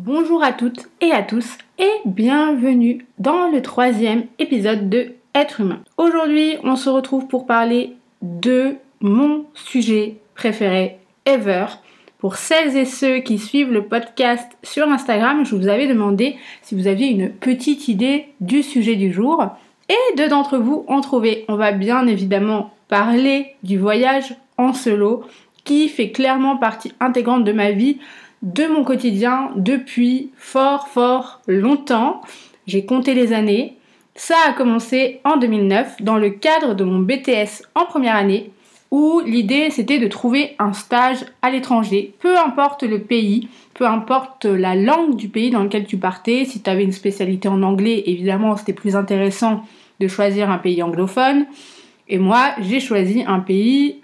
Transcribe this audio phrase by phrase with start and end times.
[0.00, 5.80] Bonjour à toutes et à tous et bienvenue dans le troisième épisode de Être humain.
[5.96, 11.66] Aujourd'hui, on se retrouve pour parler de mon sujet préféré ever.
[12.18, 16.76] Pour celles et ceux qui suivent le podcast sur Instagram, je vous avais demandé si
[16.76, 19.48] vous aviez une petite idée du sujet du jour.
[19.88, 21.44] Et deux d'entre vous ont trouvé.
[21.48, 25.24] On va bien évidemment parler du voyage en solo
[25.64, 27.98] qui fait clairement partie intégrante de ma vie
[28.42, 32.20] de mon quotidien depuis fort fort longtemps.
[32.66, 33.76] J'ai compté les années.
[34.14, 38.50] Ça a commencé en 2009 dans le cadre de mon BTS en première année
[38.90, 44.46] où l'idée c'était de trouver un stage à l'étranger, peu importe le pays, peu importe
[44.46, 48.02] la langue du pays dans lequel tu partais, si tu avais une spécialité en anglais,
[48.06, 49.62] évidemment c'était plus intéressant
[50.00, 51.46] de choisir un pays anglophone.
[52.08, 54.00] Et moi, j'ai choisi un pays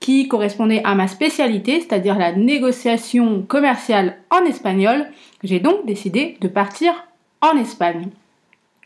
[0.00, 5.06] qui correspondait à ma spécialité, c'est-à-dire la négociation commerciale en espagnol.
[5.42, 6.92] J'ai donc décidé de partir
[7.40, 8.08] en Espagne.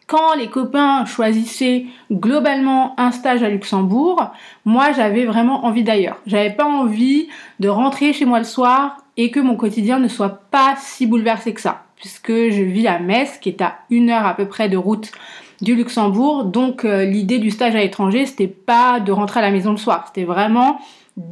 [0.06, 4.32] Quand les copains choisissaient globalement un stage à Luxembourg,
[4.64, 6.16] moi j'avais vraiment envie d'ailleurs.
[6.26, 7.28] J'avais pas envie
[7.60, 11.54] de rentrer chez moi le soir et que mon quotidien ne soit pas si bouleversé
[11.54, 14.68] que ça, puisque je vis à Metz, qui est à une heure à peu près
[14.68, 15.12] de route
[15.60, 16.44] du Luxembourg.
[16.44, 19.76] Donc euh, l'idée du stage à l'étranger, c'était pas de rentrer à la maison le
[19.76, 20.80] soir, c'était vraiment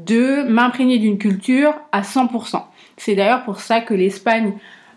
[0.06, 2.62] de m'imprégner d'une culture à 100%.
[2.96, 4.54] C'est d'ailleurs pour ça que l'Espagne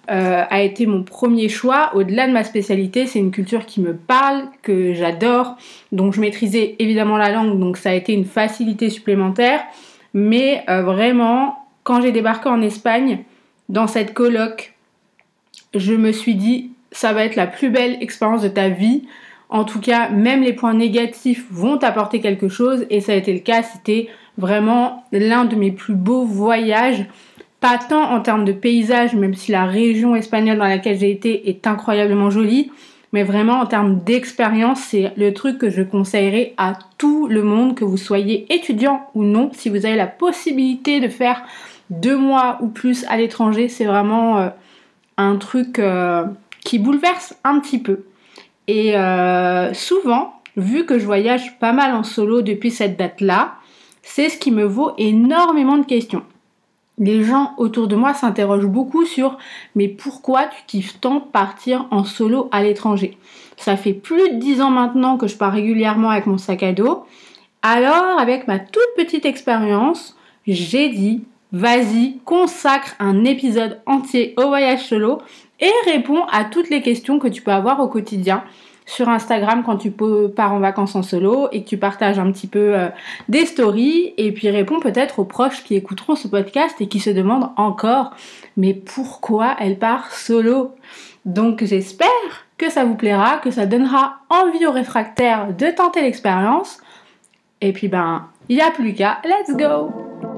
[0.09, 1.91] euh, a été mon premier choix.
[1.93, 5.55] Au-delà de ma spécialité, c'est une culture qui me parle, que j'adore,
[5.91, 9.61] donc je maîtrisais évidemment la langue, donc ça a été une facilité supplémentaire.
[10.13, 13.23] Mais euh, vraiment, quand j'ai débarqué en Espagne,
[13.69, 14.73] dans cette coloc,
[15.73, 19.03] je me suis dit, ça va être la plus belle expérience de ta vie.
[19.49, 23.33] En tout cas, même les points négatifs vont t'apporter quelque chose, et ça a été
[23.33, 23.63] le cas.
[23.63, 27.05] C'était vraiment l'un de mes plus beaux voyages
[27.61, 31.47] pas tant en termes de paysage, même si la région espagnole dans laquelle j'ai été
[31.47, 32.71] est incroyablement jolie,
[33.13, 37.75] mais vraiment en termes d'expérience, c'est le truc que je conseillerais à tout le monde,
[37.75, 41.43] que vous soyez étudiant ou non, si vous avez la possibilité de faire
[41.91, 44.49] deux mois ou plus à l'étranger, c'est vraiment euh,
[45.17, 46.25] un truc euh,
[46.61, 48.05] qui bouleverse un petit peu.
[48.67, 53.55] Et euh, souvent, vu que je voyage pas mal en solo depuis cette date-là,
[54.13, 56.23] c'est ce qui me vaut énormément de questions.
[56.97, 59.37] Les gens autour de moi s'interrogent beaucoup sur
[59.73, 63.17] mais pourquoi tu kiffes tant partir en solo à l'étranger?
[63.55, 66.73] Ça fait plus de 10 ans maintenant que je pars régulièrement avec mon sac à
[66.73, 67.05] dos.
[67.61, 71.23] Alors, avec ma toute petite expérience, j'ai dit
[71.53, 75.21] vas-y, consacre un épisode entier au voyage solo
[75.61, 78.43] et réponds à toutes les questions que tu peux avoir au quotidien
[78.91, 79.91] sur Instagram quand tu
[80.35, 82.89] pars en vacances en solo et que tu partages un petit peu euh,
[83.29, 87.09] des stories et puis réponds peut-être aux proches qui écouteront ce podcast et qui se
[87.09, 88.11] demandent encore
[88.57, 90.75] mais pourquoi elle part solo?
[91.23, 92.07] Donc j'espère
[92.57, 96.79] que ça vous plaira, que ça donnera envie aux réfractaires de tenter l'expérience.
[97.61, 100.30] Et puis ben, il n'y a plus qu'à, let's go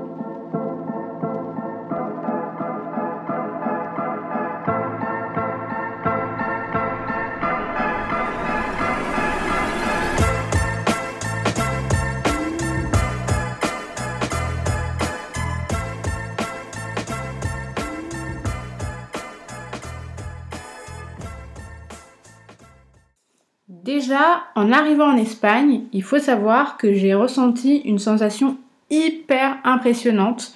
[23.93, 28.57] Déjà, en arrivant en Espagne, il faut savoir que j'ai ressenti une sensation
[28.89, 30.55] hyper impressionnante,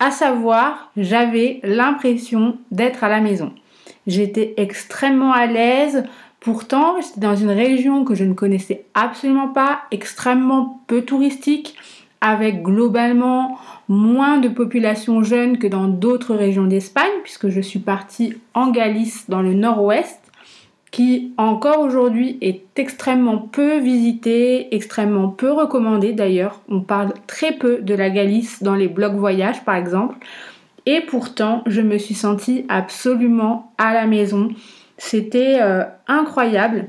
[0.00, 3.54] à savoir, j'avais l'impression d'être à la maison.
[4.06, 6.04] J'étais extrêmement à l'aise,
[6.40, 11.74] pourtant j'étais dans une région que je ne connaissais absolument pas, extrêmement peu touristique,
[12.20, 18.36] avec globalement moins de population jeune que dans d'autres régions d'Espagne, puisque je suis partie
[18.52, 20.27] en Galice dans le nord-ouest,
[20.90, 26.60] qui encore aujourd'hui est extrêmement peu visitée, extrêmement peu recommandée d'ailleurs.
[26.68, 30.16] On parle très peu de la Galice dans les blogs voyages par exemple.
[30.86, 34.48] Et pourtant, je me suis sentie absolument à la maison.
[34.96, 36.86] C'était euh, incroyable.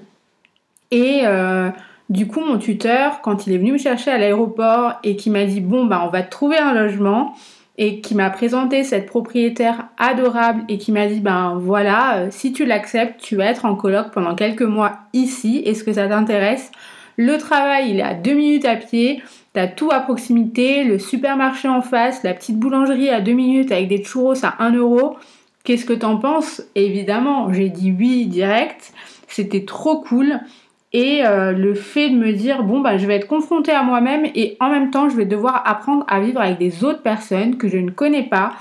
[0.92, 1.70] Et euh,
[2.10, 5.44] du coup, mon tuteur, quand il est venu me chercher à l'aéroport et qui m'a
[5.44, 7.36] dit bon bah on va trouver un logement
[7.82, 12.52] et qui m'a présenté cette propriétaire adorable et qui m'a dit ben voilà, euh, si
[12.52, 15.64] tu l'acceptes, tu vas être en coloc pendant quelques mois ici.
[15.66, 16.72] Est-ce que ça t'intéresse?
[17.16, 19.24] Le travail, il est à deux minutes à pied.
[19.54, 23.88] T'as tout à proximité, le supermarché en face, la petite boulangerie à deux minutes avec
[23.88, 25.16] des churros à 1 euro.
[25.64, 26.62] Qu'est-ce que t'en penses?
[26.76, 28.92] Évidemment, j'ai dit oui direct.
[29.30, 30.42] C'était trop cool
[30.92, 34.26] et euh, le fait de me dire bon bah je vais être confrontée à moi-même
[34.34, 37.68] et en même temps je vais devoir apprendre à vivre avec des autres personnes que
[37.68, 38.54] je ne connais pas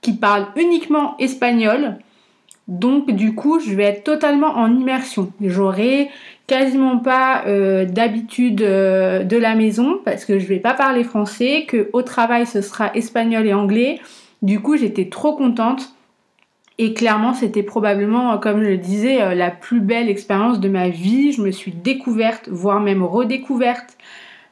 [0.00, 1.96] qui parlent uniquement espagnol.
[2.68, 5.30] Donc du coup je vais être totalement en immersion.
[5.40, 6.08] J'aurai
[6.46, 11.66] quasiment pas euh, d'habitude euh, de la maison parce que je vais pas parler français
[11.68, 14.00] que au travail ce sera espagnol et anglais.
[14.42, 15.95] Du coup j'étais trop contente
[16.78, 20.88] et clairement, c'était probablement, comme je le disais, euh, la plus belle expérience de ma
[20.88, 21.32] vie.
[21.32, 23.96] Je me suis découverte, voire même redécouverte.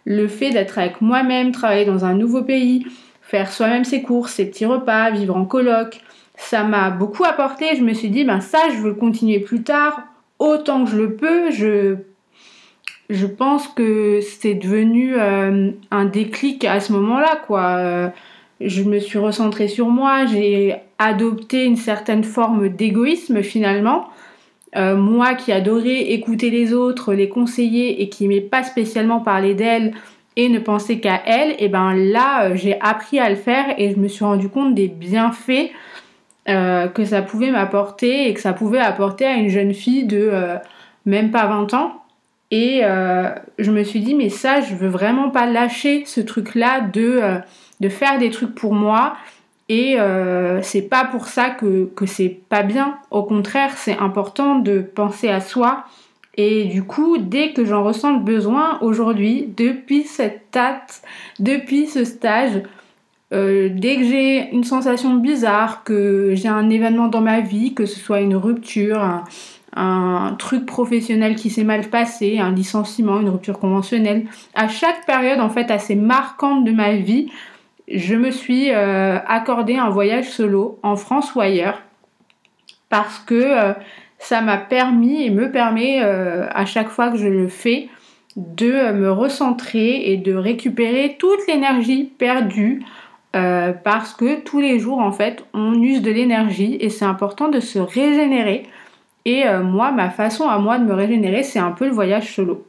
[0.07, 2.87] Le fait d'être avec moi-même, travailler dans un nouveau pays,
[3.21, 6.01] faire soi-même ses courses, ses petits repas, vivre en coloc,
[6.37, 7.77] ça m'a beaucoup apporté.
[7.77, 10.03] Je me suis dit, ben ça, je veux continuer plus tard,
[10.39, 11.51] autant que je le peux.
[11.51, 11.97] Je,
[13.11, 18.13] je pense que c'est devenu euh, un déclic à ce moment-là, quoi.
[18.61, 24.09] Je me suis recentrée sur moi, j'ai adopté une certaine forme d'égoïsme finalement.
[24.77, 29.55] Euh, moi qui adorais écouter les autres, les conseiller et qui n'aimais pas spécialement parler
[29.55, 29.93] d'elle
[30.37, 33.75] et ne pensais qu'à elle, et eh ben là euh, j'ai appris à le faire
[33.79, 35.71] et je me suis rendu compte des bienfaits
[36.49, 40.33] euh, que ça pouvait m'apporter et que ça pouvait apporter à une jeune fille de
[41.07, 42.04] même pas 20 ans.
[42.57, 42.83] Et
[43.59, 47.41] je me suis dit mais ça je veux vraiment pas lâcher ce truc là de
[47.81, 49.15] de faire des trucs pour moi.
[49.69, 52.99] Et euh, c'est pas pour ça que, c'est pas bien.
[53.11, 55.85] Au contraire, c'est important de penser à soi.
[56.37, 61.03] Et du coup, dès que j'en ressens le besoin aujourd'hui, depuis cette date,
[61.39, 62.63] depuis ce stage,
[63.33, 67.87] euh, dès que j'ai une sensation bizarre, que j'ai un événement dans ma vie, que
[67.87, 69.25] ce soit une rupture,
[69.75, 75.41] un truc professionnel qui s'est mal passé, un licenciement, une rupture conventionnelle, à chaque période
[75.41, 77.29] en fait assez marquante de ma vie,
[77.89, 81.83] je me suis euh, accordé un voyage solo en France ou ailleurs
[82.89, 83.73] parce que euh,
[84.19, 87.89] ça m'a permis et me permet euh, à chaque fois que je le fais
[88.37, 92.83] de me recentrer et de récupérer toute l'énergie perdue
[93.33, 97.59] parce que tous les jours en fait on use de l'énergie et c'est important de
[97.59, 98.63] se régénérer
[99.25, 102.67] et moi ma façon à moi de me régénérer c'est un peu le voyage solo.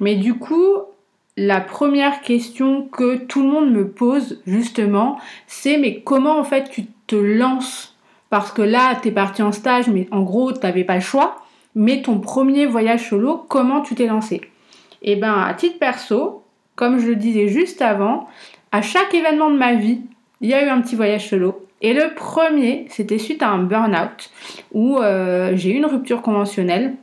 [0.00, 0.78] Mais du coup,
[1.36, 6.70] la première question que tout le monde me pose justement, c'est mais comment en fait
[6.70, 7.96] tu te lances?
[8.30, 11.00] Parce que là, tu es parti en stage, mais en gros, tu n'avais pas le
[11.00, 11.36] choix.
[11.76, 14.40] Mais ton premier voyage solo, comment tu t'es lancé?
[15.02, 16.42] Eh bien, à titre perso,
[16.76, 18.28] comme je le disais juste avant,
[18.72, 20.00] à chaque événement de ma vie,
[20.40, 21.63] il y a eu un petit voyage solo.
[21.80, 24.30] Et le premier, c'était suite à un burn-out
[24.72, 26.94] où euh, j'ai eu une rupture conventionnelle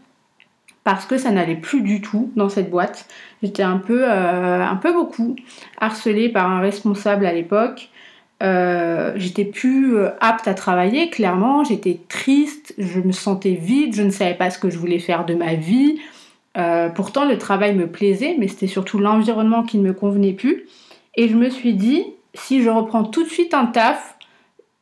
[0.83, 3.05] parce que ça n'allait plus du tout dans cette boîte.
[3.43, 5.35] J'étais un peu, euh, un peu beaucoup
[5.79, 7.89] harcelée par un responsable à l'époque.
[8.41, 11.63] Euh, j'étais plus apte à travailler, clairement.
[11.63, 15.25] J'étais triste, je me sentais vide, je ne savais pas ce que je voulais faire
[15.25, 15.99] de ma vie.
[16.95, 20.65] pourtant, le travail me plaisait, mais c'était surtout l'environnement qui ne me convenait plus.
[21.15, 24.17] Et je me suis dit, si je reprends tout de suite un taf,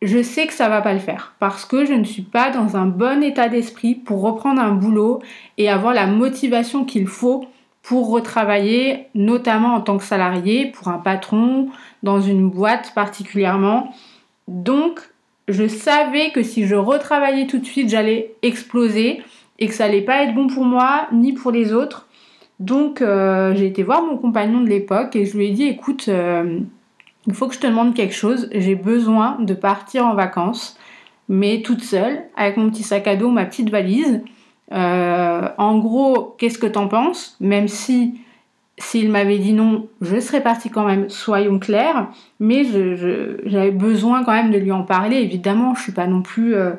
[0.01, 2.77] je sais que ça va pas le faire parce que je ne suis pas dans
[2.77, 5.21] un bon état d'esprit pour reprendre un boulot
[5.57, 7.45] et avoir la motivation qu'il faut
[7.81, 11.69] pour retravailler, notamment en tant que salarié, pour un patron,
[12.03, 13.93] dans une boîte particulièrement.
[14.47, 14.99] Donc,
[15.47, 19.23] je savais que si je retravaillais tout de suite, j'allais exploser
[19.57, 22.07] et que ça allait pas être bon pour moi ni pour les autres.
[22.59, 26.05] Donc, euh, j'ai été voir mon compagnon de l'époque et je lui ai dit, écoute,
[26.09, 26.59] euh,
[27.29, 30.77] il faut que je te demande quelque chose, j'ai besoin de partir en vacances,
[31.27, 34.21] mais toute seule, avec mon petit sac à dos, ma petite valise.
[34.71, 37.37] Euh, en gros, qu'est-ce que t'en penses?
[37.39, 38.19] Même si
[38.79, 42.07] s'il m'avait dit non, je serais partie quand même, soyons clairs,
[42.39, 42.63] mais
[43.45, 45.17] j'avais besoin quand même de lui en parler.
[45.17, 46.71] Évidemment, je suis pas non plus euh,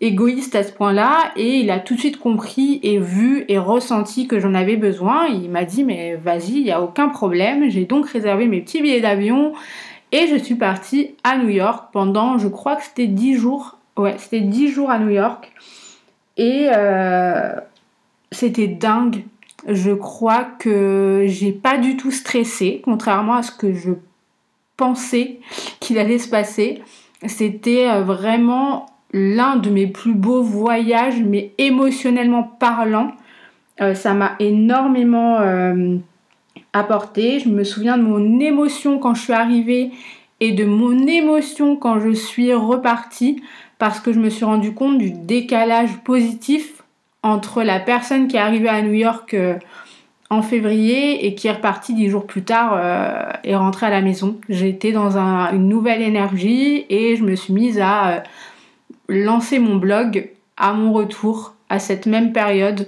[0.00, 4.26] égoïste à ce point-là et il a tout de suite compris et vu et ressenti
[4.26, 5.26] que j'en avais besoin.
[5.26, 7.68] Il m'a dit mais vas-y, il n'y a aucun problème.
[7.68, 9.52] J'ai donc réservé mes petits billets d'avion
[10.12, 13.76] et je suis partie à New York pendant, je crois que c'était 10 jours.
[13.96, 15.52] Ouais, c'était 10 jours à New York.
[16.36, 17.52] Et euh,
[18.32, 19.24] c'était dingue.
[19.68, 23.90] Je crois que j'ai pas du tout stressé, contrairement à ce que je
[24.76, 25.40] pensais
[25.80, 26.82] qu'il allait se passer.
[27.26, 33.12] C'était euh, vraiment l'un de mes plus beaux voyages, mais émotionnellement parlant.
[33.80, 35.96] Euh, ça m'a énormément euh,
[36.72, 37.40] apporté.
[37.40, 39.90] Je me souviens de mon émotion quand je suis arrivée
[40.40, 43.42] et de mon émotion quand je suis repartie
[43.78, 46.82] parce que je me suis rendu compte du décalage positif
[47.22, 49.56] entre la personne qui est arrivée à New York euh,
[50.28, 52.80] en février et qui est repartie dix jours plus tard
[53.42, 54.38] et rentrée à la maison.
[54.48, 58.22] J'étais dans une nouvelle énergie et je me suis mise à
[59.10, 62.86] lancer mon blog à mon retour, à cette même période,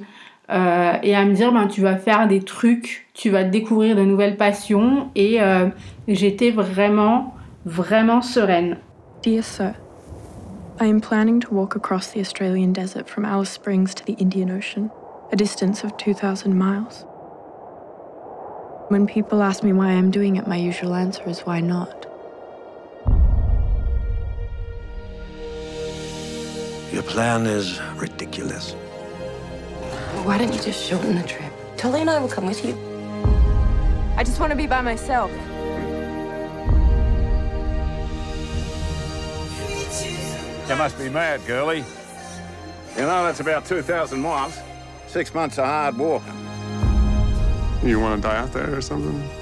[0.50, 4.02] euh, et à me dire ben, tu vas faire des trucs, tu vas découvrir de
[4.02, 5.69] nouvelles passions, et euh,
[6.09, 8.76] j'étais vraiment, vraiment sereine.
[9.23, 9.75] Dear Sir,
[10.81, 14.50] I am planning to walk across the Australian desert from Alice Springs to the Indian
[14.50, 14.91] Ocean,
[15.33, 17.07] a distance of 2,000 miles.
[18.88, 22.02] When people ask me why I'm doing it, my usual answer is why not?
[26.93, 28.75] Your plan is ridiculous.
[30.25, 31.51] Why don't you just shorten the trip?
[31.79, 32.77] Tully and I will come with you.
[34.15, 35.31] I just want to be by myself.
[40.69, 41.83] You must be mad, girlie.
[42.95, 44.59] You know, that's about 2,000 miles.
[45.07, 46.37] Six months of hard walking.
[47.83, 49.42] You want to die out there or something?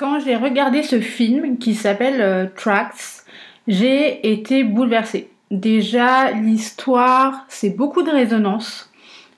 [0.00, 3.26] Quand j'ai regardé ce film qui s'appelle euh, Tracks,
[3.68, 5.28] j'ai été bouleversée.
[5.50, 8.90] Déjà, l'histoire, c'est beaucoup de résonance.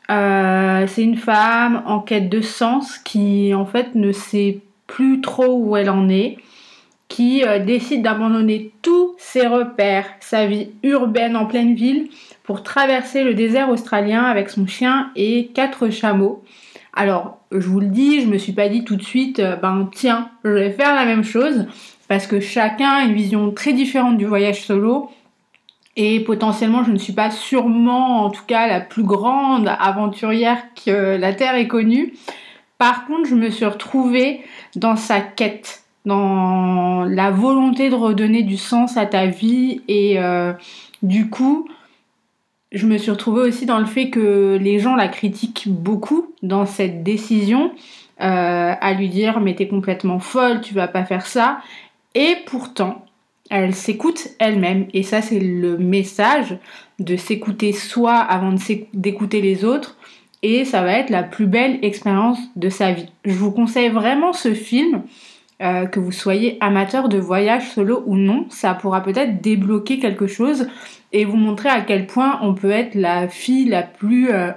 [0.08, 5.58] Euh, c'est une femme en quête de sens qui en fait ne sait plus trop
[5.58, 6.36] où elle en est,
[7.08, 12.08] qui euh, décide d'abandonner tous ses repères, sa vie urbaine en pleine ville,
[12.44, 16.44] pour traverser le désert australien avec son chien et quatre chameaux.
[16.94, 19.88] Alors, je vous le dis, je me suis pas dit tout de suite, euh, ben
[19.94, 21.66] tiens, je vais faire la même chose,
[22.06, 25.10] parce que chacun a une vision très différente du voyage solo.
[25.96, 31.16] Et potentiellement, je ne suis pas sûrement, en tout cas, la plus grande aventurière que
[31.16, 32.14] la Terre ait connue.
[32.78, 34.40] Par contre, je me suis retrouvée
[34.74, 39.82] dans sa quête, dans la volonté de redonner du sens à ta vie.
[39.86, 40.54] Et euh,
[41.02, 41.68] du coup,
[42.72, 46.66] je me suis retrouvée aussi dans le fait que les gens la critiquent beaucoup dans
[46.66, 47.72] cette décision,
[48.20, 51.58] euh, à lui dire mais t'es complètement folle, tu vas pas faire ça.
[52.14, 53.04] Et pourtant,
[53.50, 54.86] elle s'écoute elle-même.
[54.94, 56.58] Et ça, c'est le message
[56.98, 58.54] de s'écouter soi avant
[58.94, 59.96] d'écouter les autres.
[60.42, 63.06] Et ça va être la plus belle expérience de sa vie.
[63.24, 65.02] Je vous conseille vraiment ce film,
[65.62, 68.46] euh, que vous soyez amateur de voyage solo ou non.
[68.48, 70.66] Ça pourra peut-être débloquer quelque chose
[71.12, 74.50] et vous montrer à quel point on peut être la fille la plus, euh,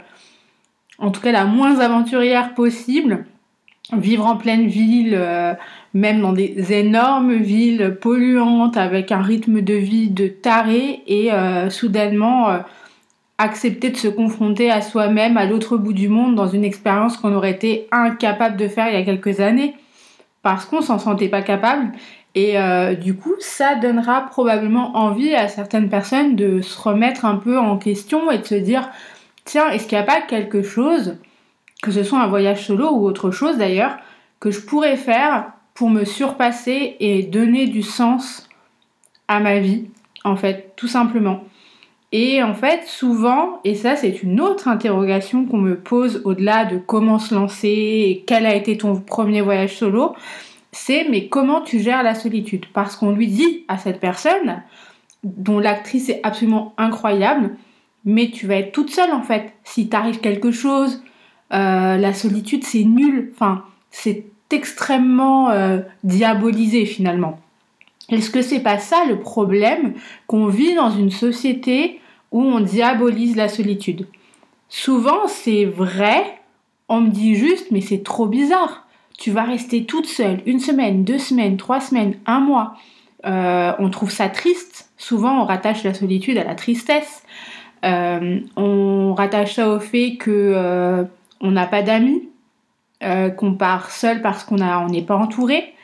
[0.97, 3.25] en tout cas la moins aventurière possible,
[3.93, 5.53] vivre en pleine ville, euh,
[5.93, 11.29] même dans des énormes villes polluantes avec un rythme de vie de taré et
[11.69, 12.61] soudainement
[13.37, 17.33] accepter de se confronter à soi-même à l'autre bout du monde dans une expérience qu'on
[17.33, 19.75] aurait été incapable de faire il y a quelques années
[20.45, 21.91] parce qu'on s'en sentait pas capable
[22.35, 27.37] et euh, du coup, ça donnera probablement envie à certaines personnes de se remettre un
[27.37, 28.87] peu en question et de se dire
[29.43, 31.17] tiens, est-ce qu'il n'y a pas quelque chose,
[31.81, 33.97] que ce soit un voyage solo ou autre chose d'ailleurs,
[34.39, 38.47] que je pourrais faire pour me surpasser et donner du sens
[39.27, 39.89] à ma vie,
[40.23, 41.43] en fait, tout simplement.
[42.11, 46.77] Et en fait, souvent, et ça c'est une autre interrogation qu'on me pose au-delà de
[46.77, 50.15] comment se lancer quel a été ton premier voyage solo,
[50.71, 52.65] c'est mais comment tu gères la solitude?
[52.73, 54.61] Parce qu'on lui dit à cette personne,
[55.23, 57.57] dont l'actrice est absolument incroyable,
[58.05, 59.53] mais tu vas être toute seule en fait.
[59.63, 61.01] Si t'arrive quelque chose,
[61.53, 67.39] euh, la solitude c'est nul, enfin c'est extrêmement euh, diabolisé finalement.
[68.09, 69.93] Est-ce que c'est pas ça le problème
[70.27, 71.99] qu'on vit dans une société
[72.31, 74.07] où on diabolise la solitude?
[74.69, 76.39] Souvent c'est vrai,
[76.87, 78.85] on me dit juste mais c'est trop bizarre.
[79.17, 82.75] Tu vas rester toute seule une semaine, deux semaines, trois semaines, un mois.
[83.25, 84.91] Euh, on trouve ça triste.
[84.97, 87.23] Souvent on rattache la solitude à la tristesse.
[87.83, 91.03] Euh, on rattache ça au fait que euh,
[91.41, 92.29] on n'a pas d'amis,
[93.37, 95.74] qu'on part seul parce qu'on on n'est pas entouré,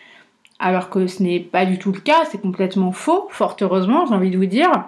[0.61, 4.13] alors que ce n'est pas du tout le cas, c'est complètement faux, fort heureusement, j'ai
[4.13, 4.85] envie de vous dire.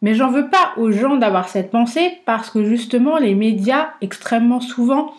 [0.00, 4.60] Mais j'en veux pas aux gens d'avoir cette pensée parce que justement les médias extrêmement
[4.60, 5.12] souvent,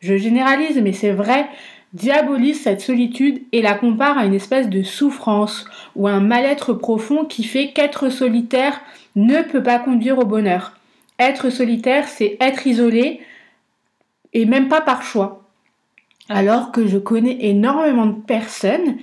[0.00, 1.48] je généralise mais c'est vrai,
[1.94, 7.24] diabolisent cette solitude et la comparent à une espèce de souffrance ou un mal-être profond
[7.24, 8.80] qui fait qu'être solitaire
[9.16, 10.78] ne peut pas conduire au bonheur.
[11.18, 13.20] Être solitaire, c'est être isolé
[14.32, 15.42] et même pas par choix.
[16.28, 18.96] Alors que je connais énormément de personnes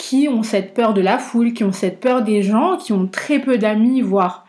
[0.00, 3.06] qui ont cette peur de la foule, qui ont cette peur des gens, qui ont
[3.06, 4.46] très peu d'amis, voire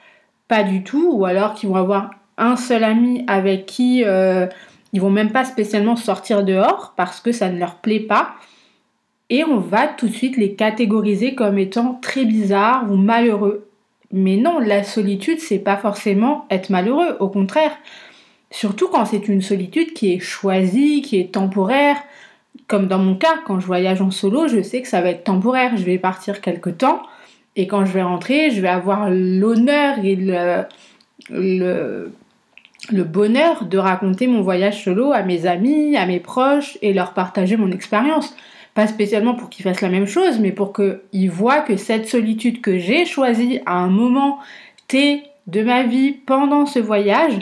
[0.48, 4.48] pas du tout, ou alors qui vont avoir un seul ami avec qui euh,
[4.94, 8.36] ils vont même pas spécialement sortir dehors parce que ça ne leur plaît pas.
[9.30, 13.68] Et on va tout de suite les catégoriser comme étant très bizarres ou malheureux.
[14.14, 17.76] Mais non, la solitude, c'est pas forcément être malheureux, au contraire.
[18.52, 21.98] Surtout quand c'est une solitude qui est choisie, qui est temporaire.
[22.68, 25.24] Comme dans mon cas, quand je voyage en solo, je sais que ça va être
[25.24, 25.78] temporaire.
[25.78, 27.02] Je vais partir quelque temps
[27.56, 30.64] et quand je vais rentrer, je vais avoir l'honneur et le,
[31.30, 32.12] le,
[32.92, 37.14] le bonheur de raconter mon voyage solo à mes amis, à mes proches et leur
[37.14, 38.36] partager mon expérience.
[38.74, 42.62] Pas spécialement pour qu'ils fassent la même chose, mais pour qu'ils voient que cette solitude
[42.62, 44.40] que j'ai choisie à un moment
[44.88, 47.34] T de ma vie pendant ce voyage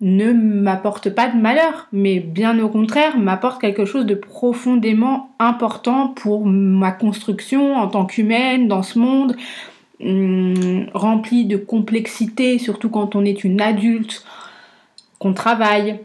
[0.00, 6.08] ne m'apporte pas de malheur, mais bien au contraire m'apporte quelque chose de profondément important
[6.08, 9.36] pour ma construction en tant qu'humaine dans ce monde
[10.00, 14.24] hum, rempli de complexité, surtout quand on est une adulte,
[15.18, 15.98] qu'on travaille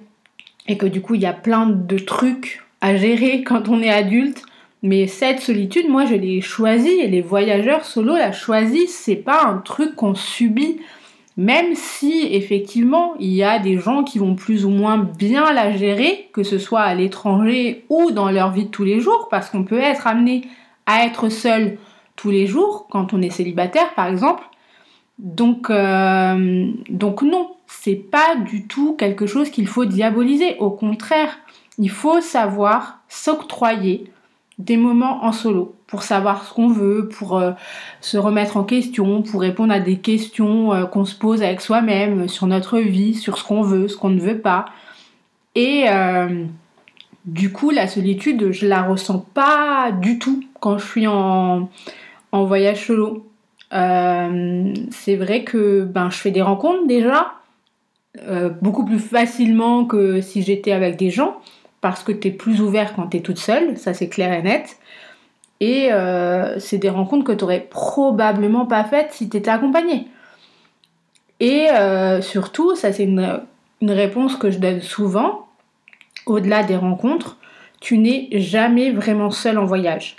[0.67, 3.91] et que du coup il y a plein de trucs à gérer quand on est
[3.91, 4.43] adulte
[4.83, 8.99] mais cette solitude, moi, je l'ai choisie et les voyageurs solo la choisissent.
[9.05, 10.81] C'est pas un truc qu'on subit.
[11.35, 15.75] Même si effectivement il y a des gens qui vont plus ou moins bien la
[15.75, 19.49] gérer, que ce soit à l'étranger ou dans leur vie de tous les jours, parce
[19.49, 20.47] qu'on peut être amené
[20.85, 21.77] à être seul
[22.15, 24.43] tous les jours quand on est célibataire par exemple.
[25.17, 30.57] Donc, euh, donc non, c'est pas du tout quelque chose qu'il faut diaboliser.
[30.59, 31.39] Au contraire,
[31.77, 34.11] il faut savoir s'octroyer
[34.59, 37.51] des moments en solo pour savoir ce qu'on veut, pour euh,
[38.01, 42.27] se remettre en question, pour répondre à des questions euh, qu'on se pose avec soi-même
[42.27, 44.65] sur notre vie, sur ce qu'on veut, ce qu'on ne veut pas.
[45.53, 46.45] Et euh,
[47.25, 51.69] du coup, la solitude, je la ressens pas du tout quand je suis en,
[52.31, 53.27] en voyage solo.
[53.69, 57.33] c'est vrai que ben, je fais des rencontres déjà,
[58.63, 61.37] beaucoup plus facilement que si j'étais avec des gens
[61.81, 64.41] parce que tu es plus ouvert quand tu es toute seule, ça c'est clair et
[64.41, 64.79] net.
[65.63, 70.09] Et euh, c'est des rencontres que tu n'aurais probablement pas faites si tu étais accompagnée.
[71.39, 73.39] Et euh, surtout, ça c'est une,
[73.81, 75.47] réponse que je donne souvent,
[76.25, 77.37] au-delà des rencontres,
[77.79, 80.17] tu n'es jamais vraiment seule en voyage.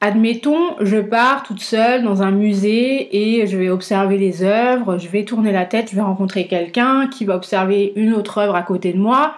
[0.00, 5.08] Admettons, je pars toute seule dans un musée et je vais observer les œuvres, je
[5.08, 8.62] vais tourner la tête, je vais rencontrer quelqu'un qui va observer une autre œuvre à
[8.62, 9.34] côté de moi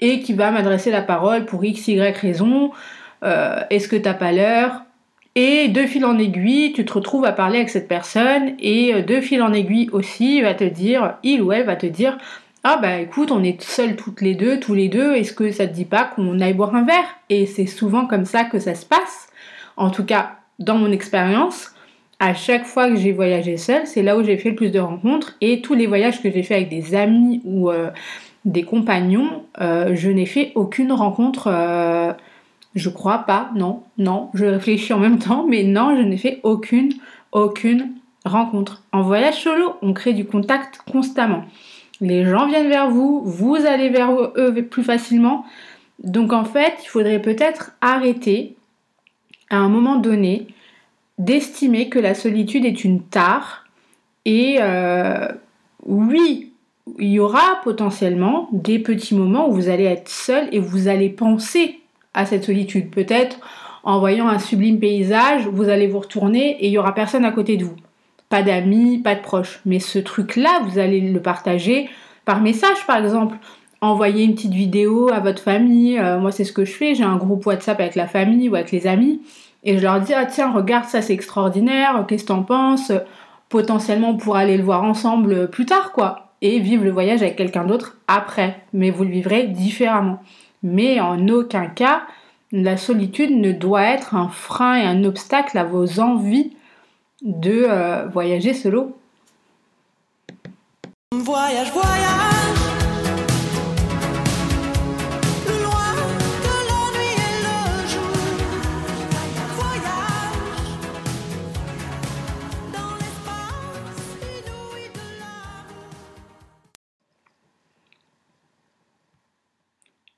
[0.00, 2.72] et qui va m'adresser la parole pour x, y raison.
[3.22, 4.82] Euh, est-ce que t'as pas l'heure?
[5.36, 9.02] Et de fil en aiguille, tu te retrouves à parler avec cette personne et euh,
[9.02, 12.18] de fil en aiguille aussi, va te dire, il ou elle va te dire,
[12.64, 15.66] ah bah écoute, on est seuls toutes les deux, tous les deux, est-ce que ça
[15.66, 17.16] te dit pas qu'on aille boire un verre?
[17.28, 19.28] Et c'est souvent comme ça que ça se passe.
[19.76, 21.72] En tout cas, dans mon expérience,
[22.18, 24.80] à chaque fois que j'ai voyagé seule, c'est là où j'ai fait le plus de
[24.80, 27.90] rencontres et tous les voyages que j'ai fait avec des amis ou euh,
[28.44, 31.48] des compagnons, je n'ai fait aucune rencontre,
[32.74, 36.40] je crois pas, non, non, je réfléchis en même temps, mais non, je n'ai fait
[36.42, 36.92] aucune,
[37.32, 37.92] aucune
[38.24, 38.82] rencontre.
[38.92, 41.44] En voyage solo, on crée du contact constamment.
[42.00, 45.44] Les gens viennent vers vous, vous allez vers eux plus facilement.
[46.02, 48.56] Donc en fait, il faudrait peut-être arrêter
[49.50, 50.46] à un moment donné,
[51.18, 53.66] d'estimer que la solitude est une tare.
[54.24, 55.28] Et euh,
[55.84, 56.52] oui,
[56.98, 61.10] il y aura potentiellement des petits moments où vous allez être seul et vous allez
[61.10, 61.79] penser
[62.14, 62.90] à cette solitude.
[62.90, 63.38] Peut-être
[63.82, 67.32] en voyant un sublime paysage, vous allez vous retourner et il y aura personne à
[67.32, 67.76] côté de vous.
[68.28, 69.60] Pas d'amis, pas de proches.
[69.64, 71.88] Mais ce truc-là, vous allez le partager
[72.24, 73.36] par message, par exemple.
[73.80, 75.98] Envoyer une petite vidéo à votre famille.
[75.98, 76.94] Euh, moi, c'est ce que je fais.
[76.94, 79.22] J'ai un groupe WhatsApp avec la famille ou avec les amis.
[79.64, 82.04] Et je leur dis, ah tiens, regarde, ça c'est extraordinaire.
[82.06, 82.92] Qu'est-ce que t'en penses?
[83.48, 86.28] Potentiellement, pour aller le voir ensemble plus tard, quoi.
[86.42, 88.60] Et vivre le voyage avec quelqu'un d'autre après.
[88.72, 90.20] Mais vous le vivrez différemment.
[90.62, 92.02] Mais en aucun cas,
[92.52, 96.52] la solitude ne doit être un frein et un obstacle à vos envies
[97.22, 98.96] de euh, voyager solo.
[101.12, 102.29] Voyage, voyage.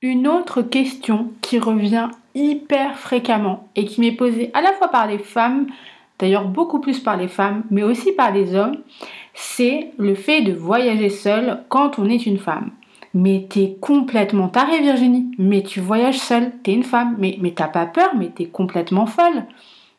[0.04, 5.06] Une autre question qui revient hyper fréquemment et qui m'est posée à la fois par
[5.06, 5.68] les femmes,
[6.18, 8.78] d'ailleurs beaucoup plus par les femmes, mais aussi par les hommes,
[9.32, 12.72] c'est le fait de voyager seule quand on est une femme.
[13.14, 17.68] Mais t'es complètement tarée Virginie, mais tu voyages seule, t'es une femme, mais, mais t'as
[17.68, 19.44] pas peur, mais t'es complètement folle.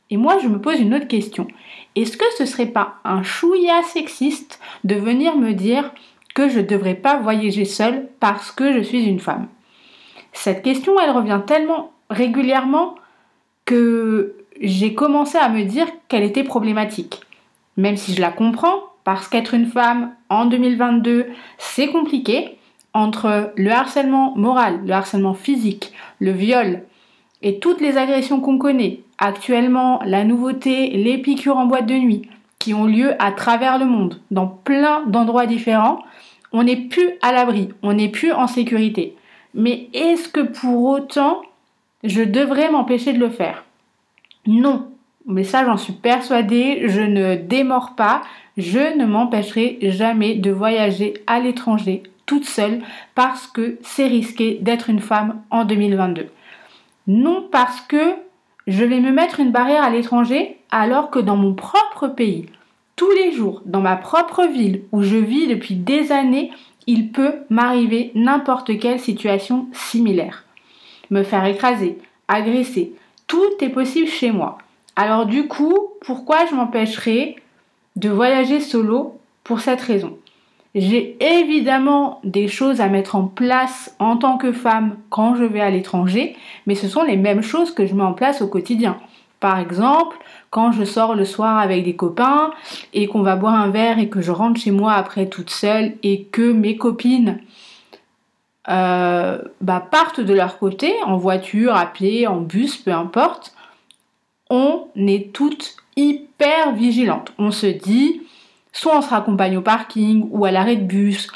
[0.09, 1.47] Et moi je me pose une autre question.
[1.95, 5.93] Est-ce que ce serait pas un chouïa sexiste de venir me dire
[6.35, 9.47] que je devrais pas voyager seule parce que je suis une femme?
[10.33, 12.95] Cette question, elle revient tellement régulièrement
[13.65, 17.21] que j'ai commencé à me dire qu'elle était problématique.
[17.77, 22.57] Même si je la comprends, parce qu'être une femme en 2022, c'est compliqué,
[22.93, 26.83] entre le harcèlement moral, le harcèlement physique, le viol
[27.41, 32.29] et toutes les agressions qu'on connaît, actuellement la nouveauté, les piqûres en boîte de nuit,
[32.59, 35.99] qui ont lieu à travers le monde, dans plein d'endroits différents,
[36.53, 39.15] on n'est plus à l'abri, on n'est plus en sécurité.
[39.53, 41.41] Mais est-ce que pour autant
[42.03, 43.63] je devrais m'empêcher de le faire?
[44.45, 44.89] Non.
[45.25, 48.21] Mais ça, j'en suis persuadée, je ne démords pas,
[48.57, 52.81] je ne m'empêcherai jamais de voyager à l'étranger toute seule
[53.15, 56.29] parce que c'est risqué d'être une femme en 2022.
[57.07, 58.15] Non parce que
[58.67, 62.47] je vais me mettre une barrière à l'étranger alors que dans mon propre pays,
[62.95, 66.51] tous les jours, dans ma propre ville où je vis depuis des années,
[66.87, 70.45] il peut m'arriver n'importe quelle situation similaire.
[71.09, 72.93] Me faire écraser, agresser,
[73.27, 74.57] tout est possible chez moi.
[74.95, 77.35] Alors du coup, pourquoi je m'empêcherais
[77.95, 80.17] de voyager solo pour cette raison?
[80.75, 85.61] J'ai évidemment des choses à mettre en place en tant que femme quand je vais
[85.61, 88.97] à l'étranger, mais ce sont les mêmes choses que je mets en place au quotidien.
[89.39, 90.17] Par exemple,
[90.53, 92.51] quand je sors le soir avec des copains
[92.93, 95.93] et qu'on va boire un verre et que je rentre chez moi après toute seule
[96.03, 97.39] et que mes copines
[98.69, 103.55] euh, bah, partent de leur côté, en voiture, à pied, en bus, peu importe,
[104.51, 107.33] on est toutes hyper vigilantes.
[107.39, 108.21] On se dit,
[108.71, 111.29] soit on se raccompagne au parking ou à l'arrêt de bus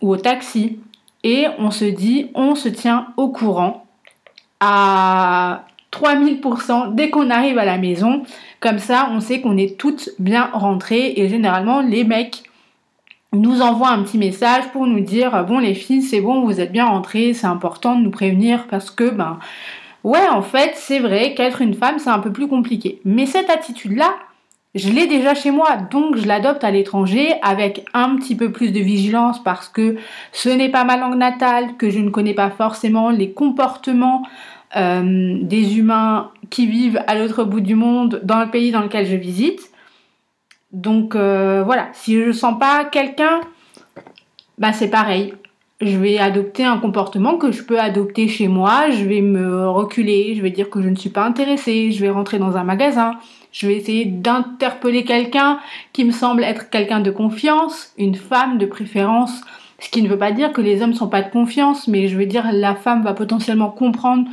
[0.00, 0.80] ou au taxi,
[1.24, 3.84] et on se dit, on se tient au courant
[4.60, 8.24] à 3000% dès qu'on arrive à la maison.
[8.62, 12.44] Comme ça, on sait qu'on est toutes bien rentrées et généralement les mecs
[13.32, 16.70] nous envoient un petit message pour nous dire bon les filles c'est bon vous êtes
[16.70, 19.38] bien rentrées c'est important de nous prévenir parce que ben
[20.04, 23.00] ouais en fait c'est vrai qu'être une femme c'est un peu plus compliqué.
[23.04, 24.14] Mais cette attitude là
[24.76, 28.72] je l'ai déjà chez moi, donc je l'adopte à l'étranger avec un petit peu plus
[28.72, 29.96] de vigilance parce que
[30.30, 34.22] ce n'est pas ma langue natale, que je ne connais pas forcément les comportements
[34.76, 39.06] euh, des humains qui vivent à l'autre bout du monde dans le pays dans lequel
[39.06, 39.70] je visite.
[40.70, 43.40] Donc euh, voilà, si je ne sens pas quelqu'un,
[44.58, 45.32] bah c'est pareil.
[45.80, 50.34] Je vais adopter un comportement que je peux adopter chez moi, je vais me reculer,
[50.36, 53.14] je vais dire que je ne suis pas intéressée, je vais rentrer dans un magasin,
[53.50, 55.58] je vais essayer d'interpeller quelqu'un
[55.94, 59.40] qui me semble être quelqu'un de confiance, une femme de préférence,
[59.80, 62.16] ce qui ne veut pas dire que les hommes sont pas de confiance, mais je
[62.16, 64.28] veux dire la femme va potentiellement comprendre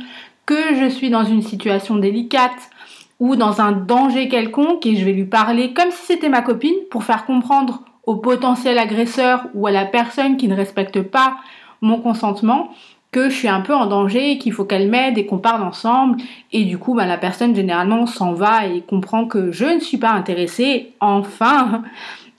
[0.54, 2.70] je suis dans une situation délicate
[3.18, 6.74] ou dans un danger quelconque et je vais lui parler comme si c'était ma copine
[6.90, 11.36] pour faire comprendre au potentiel agresseur ou à la personne qui ne respecte pas
[11.80, 12.70] mon consentement
[13.12, 15.62] que je suis un peu en danger et qu'il faut qu'elle m'aide et qu'on parle
[15.62, 16.20] ensemble.
[16.52, 19.98] Et du coup bah, la personne généralement s'en va et comprend que je ne suis
[19.98, 21.82] pas intéressée enfin.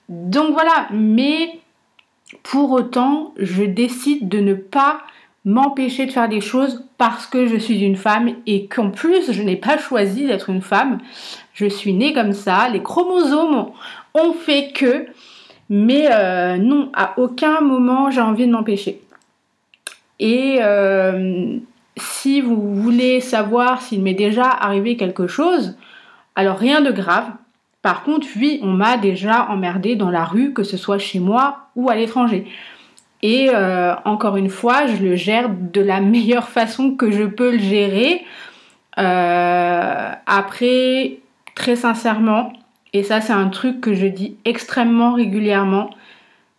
[0.08, 0.88] Donc voilà.
[0.92, 1.60] Mais
[2.42, 5.02] pour autant je décide de ne pas
[5.44, 9.42] m'empêcher de faire des choses parce que je suis une femme et qu'en plus je
[9.42, 10.98] n'ai pas choisi d'être une femme.
[11.54, 13.70] Je suis née comme ça, les chromosomes
[14.14, 15.06] ont fait que,
[15.68, 19.00] mais euh, non, à aucun moment j'ai envie de m'empêcher.
[20.20, 21.58] Et euh,
[21.96, 25.76] si vous voulez savoir s'il m'est déjà arrivé quelque chose,
[26.36, 27.26] alors rien de grave.
[27.82, 31.66] Par contre, oui, on m'a déjà emmerdé dans la rue, que ce soit chez moi
[31.74, 32.46] ou à l'étranger.
[33.22, 37.52] Et euh, encore une fois, je le gère de la meilleure façon que je peux
[37.52, 38.22] le gérer.
[38.98, 41.18] Euh, après,
[41.54, 42.52] très sincèrement,
[42.92, 45.90] et ça c'est un truc que je dis extrêmement régulièrement,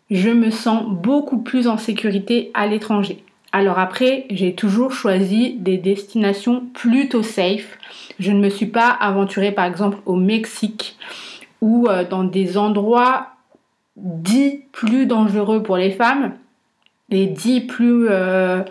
[0.10, 3.23] je me sens beaucoup plus en sécurité à l'étranger.
[3.52, 7.78] Alors après, j'ai toujours choisi des destinations plutôt safe.
[8.19, 10.97] Je ne me suis pas aventurée par exemple au Mexique
[11.62, 13.28] ou euh, dans des endroits
[13.95, 16.34] dits plus dangereux pour les femmes
[17.10, 18.62] et dits plus, euh,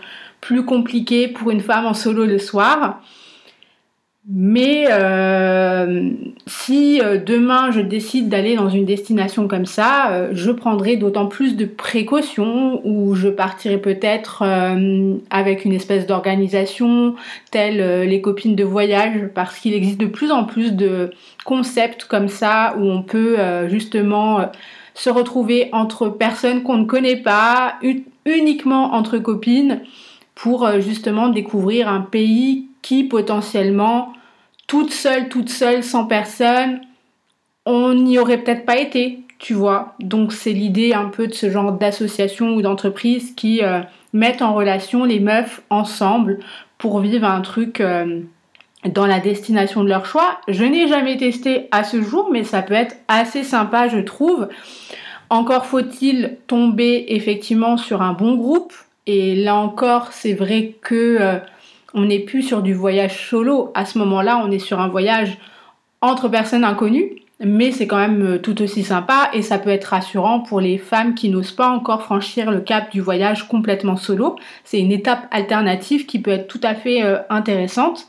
[0.41, 3.01] plus compliqués pour une femme en solo le soir.
[4.29, 6.11] Mais euh,
[6.47, 11.57] si euh, demain je décide d'aller dans une destination comme ça, je prendrai d'autant plus
[11.57, 14.45] de précautions ou je partirai peut-être
[15.31, 17.17] avec une espèce d'organisation
[17.51, 21.11] telle les copines de voyage parce qu'il existe de plus en plus de
[21.45, 24.53] concepts comme ça où on peut justement
[24.95, 27.79] se retrouver entre personnes qu'on ne connaît pas,
[28.25, 29.81] uniquement entre copines
[30.35, 34.13] pour justement découvrir un pays qui potentiellement,
[34.67, 36.81] toute seule, toute seule, sans personne,
[37.65, 39.95] on n'y aurait peut-être pas été, tu vois.
[40.01, 43.81] Donc c'est l'idée un peu de ce genre d'association ou d'entreprise qui euh,
[44.13, 46.41] mettent en relation les meufs ensemble
[46.79, 48.23] pour vivre un truc euh,
[48.87, 50.41] dans la destination de leur choix.
[50.49, 54.49] Je n'ai jamais testé à ce jour, mais ça peut être assez sympa, je trouve.
[55.31, 58.75] Encore faut-il tomber effectivement sur un bon groupe.
[59.07, 61.39] Et là encore, c'est vrai que euh,
[61.95, 63.73] on n'est plus sur du voyage solo.
[63.75, 65.39] À ce moment-là, on est sur un voyage
[66.01, 69.87] entre personnes inconnues, mais c'est quand même euh, tout aussi sympa et ça peut être
[69.87, 74.37] rassurant pour les femmes qui n'osent pas encore franchir le cap du voyage complètement solo.
[74.65, 78.07] C'est une étape alternative qui peut être tout à fait euh, intéressante.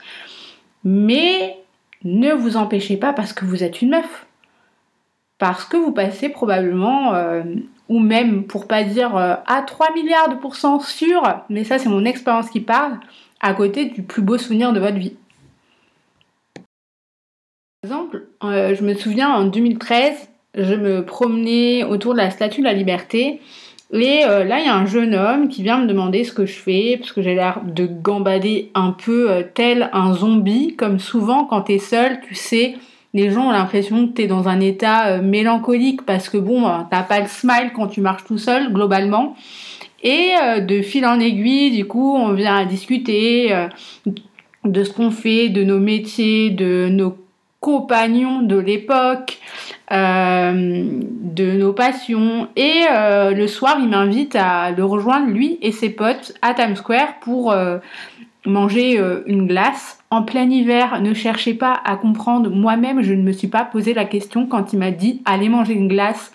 [0.84, 1.58] Mais
[2.04, 4.26] ne vous empêchez pas parce que vous êtes une meuf.
[5.38, 7.44] Parce que vous passez probablement, euh,
[7.90, 12.06] ou même pour pas dire à 3 milliards de pourcents sûr, mais ça c'est mon
[12.06, 13.00] expérience qui parle,
[13.42, 15.16] à côté du plus beau souvenir de votre vie.
[17.82, 22.62] Par exemple, euh, je me souviens en 2013, je me promenais autour de la Statue
[22.62, 23.42] de la Liberté
[23.94, 26.46] et euh, là il y a un jeune homme qui vient me demander ce que
[26.46, 31.00] je fais parce que j'ai l'air de gambader un peu euh, tel un zombie comme
[31.00, 32.76] souvent quand t'es seul, tu sais,
[33.14, 37.20] les gens ont l'impression que t'es dans un état mélancolique parce que bon, t'as pas
[37.20, 39.36] le smile quand tu marches tout seul globalement.
[40.04, 43.68] Et euh, de fil en aiguille, du coup, on vient à discuter euh,
[44.66, 47.16] de ce qu'on fait, de nos métiers, de nos
[47.64, 49.40] compagnons de l'époque,
[49.94, 52.50] euh, de nos passions.
[52.58, 57.20] Et le soir, il m'invite à le rejoindre, lui et ses potes, à Times Square
[57.22, 57.56] pour
[58.46, 60.00] manger une glace.
[60.12, 62.50] En plein hiver, ne cherchez pas à comprendre.
[62.50, 65.74] Moi-même, je ne me suis pas posé la question quand il m'a dit allez manger
[65.74, 66.34] une glace.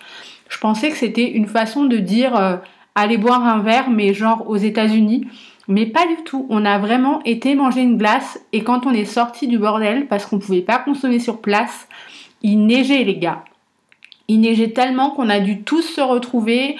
[0.49, 2.59] Je pensais que c'était une façon de dire
[2.95, 5.27] aller boire un verre, mais genre aux États-Unis.
[5.69, 6.47] Mais pas du tout.
[6.49, 10.25] On a vraiment été manger une glace et quand on est sorti du bordel, parce
[10.25, 11.87] qu'on pouvait pas consommer sur place,
[12.41, 13.45] il neigeait les gars.
[14.27, 16.75] Il neigeait tellement qu'on a dû tous se retrouver.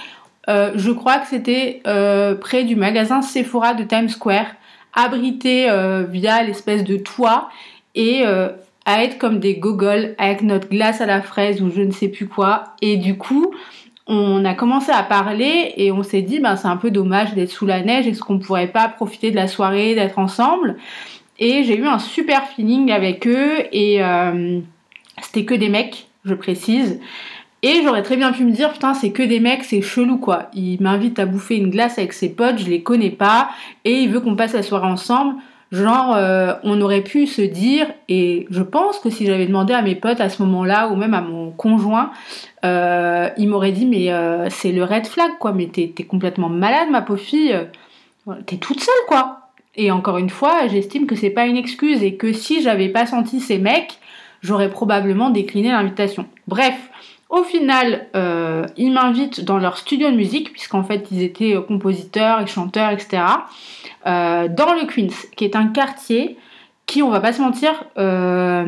[0.49, 4.47] Euh, je crois que c'était euh, près du magasin Sephora de Times Square,
[4.93, 7.49] abrité euh, via l'espèce de toit
[7.93, 8.23] et
[8.86, 12.08] à être comme des gogoles avec notre glace à la fraise ou je ne sais
[12.08, 12.75] plus quoi.
[12.82, 13.54] Et du coup,
[14.10, 17.52] on a commencé à parler et on s'est dit ben c'est un peu dommage d'être
[17.52, 20.78] sous la neige, est-ce qu'on pourrait pas profiter de la soirée, d'être ensemble
[21.38, 24.60] Et j'ai eu un super feeling avec eux et euh,
[25.22, 27.00] c'était que des mecs, je précise.
[27.62, 30.50] Et j'aurais très bien pu me dire putain c'est que des mecs, c'est chelou quoi.
[30.56, 33.52] Il m'invite à bouffer une glace avec ses potes, je les connais pas
[33.86, 35.36] et il veut qu'on passe la soirée ensemble.
[35.71, 39.84] Genre, euh, on aurait pu se dire, et je pense que si j'avais demandé à
[39.84, 42.12] mes potes à ce moment-là, ou même à mon conjoint,
[42.65, 46.89] euh, il m'aurait dit, mais euh, c'est le red flag, quoi, mais t'es complètement malade,
[46.89, 47.55] ma pauvre fille,
[48.47, 49.41] t'es toute seule, quoi.
[49.75, 53.05] Et encore une fois, j'estime que c'est pas une excuse, et que si j'avais pas
[53.05, 53.99] senti ces mecs,
[54.41, 56.25] j'aurais probablement décliné l'invitation.
[56.47, 56.75] Bref,
[57.29, 58.08] au final,
[58.75, 63.21] ils m'invitent dans leur studio de musique, puisqu'en fait, ils étaient compositeurs et chanteurs, etc.
[64.06, 66.38] Euh, dans le Queens, qui est un quartier
[66.86, 68.66] qui, on va pas se mentir, euh,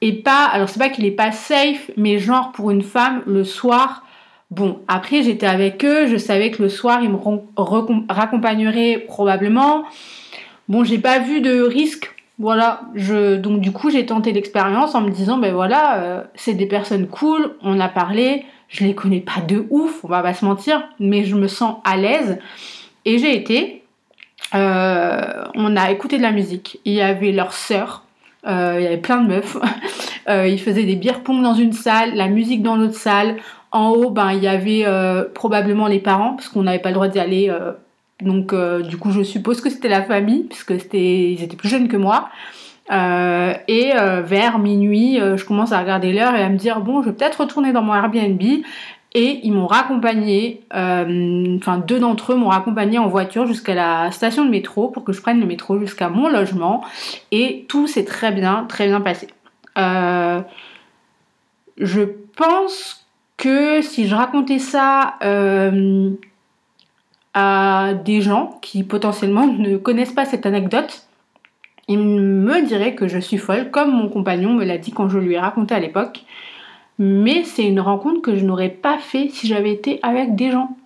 [0.00, 0.44] est pas.
[0.44, 4.04] Alors, c'est pas qu'il est pas safe, mais genre pour une femme, le soir,
[4.50, 7.18] Bon, après j'étais avec eux, je savais que le soir ils me
[8.08, 9.84] raccompagneraient probablement.
[10.68, 12.14] Bon, j'ai pas vu de risque.
[12.38, 16.54] Voilà, je donc du coup j'ai tenté l'expérience en me disant ben voilà, euh, c'est
[16.54, 20.34] des personnes cool, on a parlé, je les connais pas de ouf, on va pas
[20.34, 22.38] se mentir, mais je me sens à l'aise
[23.04, 23.77] et j'ai été.
[24.54, 26.80] Euh, on a écouté de la musique.
[26.84, 28.04] Il y avait leur sœur,
[28.46, 29.56] euh, il y avait plein de meufs.
[30.28, 33.36] ils faisaient des bières pong dans une salle, la musique dans l'autre salle.
[33.70, 34.86] En haut, ben il y avait
[35.34, 37.50] probablement les parents parce qu'on n'avait pas le droit d'y aller
[38.22, 41.68] donc euh, du coup je suppose que c'était la famille puisque c'était ils étaient plus
[41.68, 42.30] jeunes que moi.
[42.90, 47.02] Euh, et euh, vers minuit, je commence à regarder l'heure et à me dire bon,
[47.02, 48.40] je vais peut-être retourner dans mon Airbnb.
[49.14, 54.44] Et ils m'ont raccompagné, enfin deux d'entre eux m'ont raccompagné en voiture jusqu'à la station
[54.44, 56.84] de métro pour que je prenne le métro jusqu'à mon logement.
[57.32, 59.28] Et tout s'est très bien, très bien passé.
[61.78, 62.02] je
[62.36, 63.06] pense
[63.38, 65.14] que si je racontais ça
[67.34, 71.08] à des gens qui potentiellement ne connaissent pas cette anecdote,
[71.88, 75.18] ils me diraient que je suis folle, comme mon compagnon me l'a dit quand je
[75.18, 76.24] lui ai raconté à l'époque.
[76.98, 80.76] Mais c'est une rencontre que je n'aurais pas fait si j'avais été avec des gens.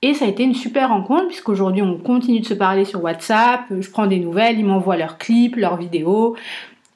[0.00, 3.62] Et ça a été une super rencontre puisqu'aujourd'hui on continue de se parler sur WhatsApp,
[3.80, 6.36] je prends des nouvelles, ils m'envoient leurs clips, leurs vidéos,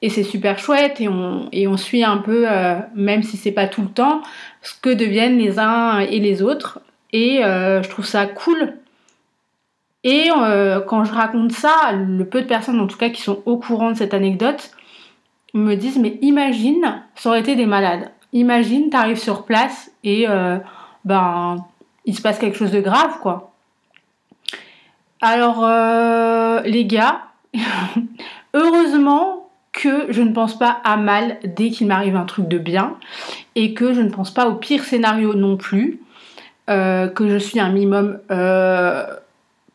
[0.01, 3.81] et c'est super chouette et on, suit un peu, euh, même si c'est pas tout
[3.81, 4.21] le temps,
[4.61, 6.81] ce que deviennent les uns et les autres.
[7.13, 8.73] Et euh, je trouve ça cool.
[10.03, 13.41] Et euh, quand je raconte ça, le peu de personnes en tout cas qui sont
[13.45, 14.71] au courant de cette anecdote
[15.53, 18.11] me disent mais imagine, ça aurait été des malades.
[18.33, 20.57] Imagine, t'arrives sur place et euh,
[21.05, 21.65] ben
[22.05, 23.53] il se passe quelque chose de grave quoi.
[25.21, 25.65] Alors
[26.65, 27.21] les gars,
[28.53, 32.97] heureusement que je ne pense pas à mal dès qu'il m'arrive un truc de bien
[33.55, 36.01] et que je ne pense pas au pire scénario non plus.
[36.69, 39.05] Euh, que je suis un minimum euh,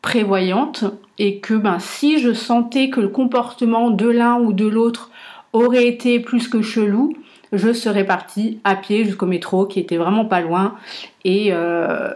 [0.01, 0.85] prévoyante
[1.19, 5.11] et que ben, si je sentais que le comportement de l'un ou de l'autre
[5.53, 7.15] aurait été plus que chelou,
[7.51, 10.75] je serais partie à pied jusqu'au métro qui était vraiment pas loin.
[11.23, 12.13] Et, euh,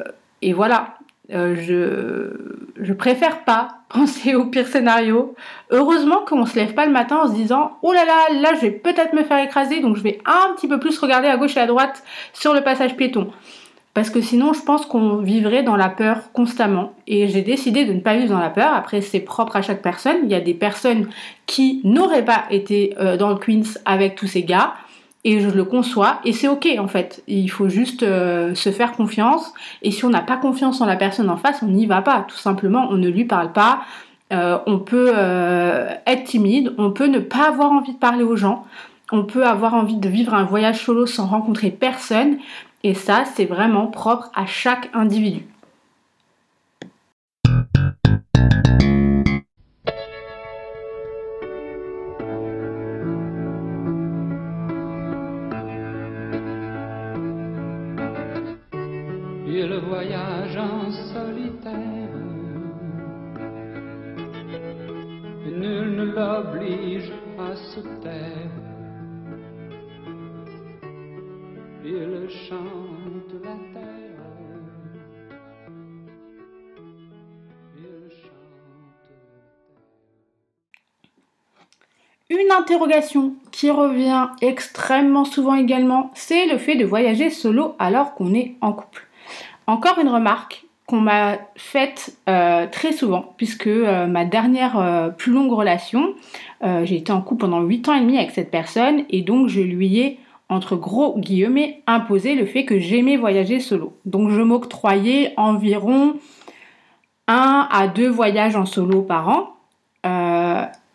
[0.54, 0.96] voilà,
[1.30, 2.32] je,
[2.80, 5.36] je préfère pas penser au pire scénario.
[5.70, 8.62] Heureusement qu'on se lève pas le matin en se disant oh là là, là je
[8.62, 11.56] vais peut-être me faire écraser donc je vais un petit peu plus regarder à gauche
[11.58, 13.32] et à droite sur le passage piéton.
[13.94, 16.94] Parce que sinon, je pense qu'on vivrait dans la peur constamment.
[17.06, 18.74] Et j'ai décidé de ne pas vivre dans la peur.
[18.74, 20.18] Après, c'est propre à chaque personne.
[20.24, 21.10] Il y a des personnes
[21.46, 24.74] qui n'auraient pas été euh, dans le Queens avec tous ces gars.
[25.24, 26.20] Et je le conçois.
[26.26, 27.24] Et c'est ok en fait.
[27.28, 29.54] Il faut juste euh, se faire confiance.
[29.82, 32.26] Et si on n'a pas confiance en la personne en face, on n'y va pas.
[32.28, 33.82] Tout simplement, on ne lui parle pas.
[34.34, 35.14] Euh, on peut
[36.06, 36.74] être timide.
[36.78, 38.66] On peut ne pas avoir envie de parler aux gens.
[39.12, 42.38] On peut avoir envie de vivre un voyage solo sans rencontrer personne.
[42.84, 45.46] Et ça, c'est vraiment propre à chaque individu.
[82.64, 88.56] Interrogation qui revient extrêmement souvent également, c'est le fait de voyager solo alors qu'on est
[88.62, 89.06] en couple.
[89.68, 95.32] Encore une remarque qu'on m'a faite euh, très souvent, puisque euh, ma dernière euh, plus
[95.34, 96.14] longue relation,
[96.84, 99.60] j'ai été en couple pendant 8 ans et demi avec cette personne, et donc je
[99.60, 103.98] lui ai entre gros guillemets, imposé le fait que j'aimais voyager solo.
[104.06, 106.16] Donc je m'octroyais environ
[107.28, 109.50] un à deux voyages en solo par an.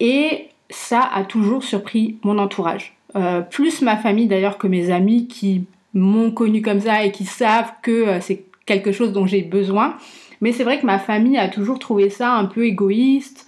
[0.01, 2.95] Et ça a toujours surpris mon entourage.
[3.17, 7.25] Euh, plus ma famille d'ailleurs que mes amis qui m'ont connu comme ça et qui
[7.25, 9.97] savent que euh, c'est quelque chose dont j'ai besoin.
[10.41, 13.47] Mais c'est vrai que ma famille a toujours trouvé ça un peu égoïste,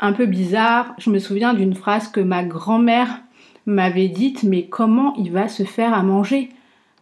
[0.00, 0.94] un peu bizarre.
[0.98, 3.20] Je me souviens d'une phrase que ma grand-mère
[3.66, 6.48] m'avait dit mais comment il va se faire à manger?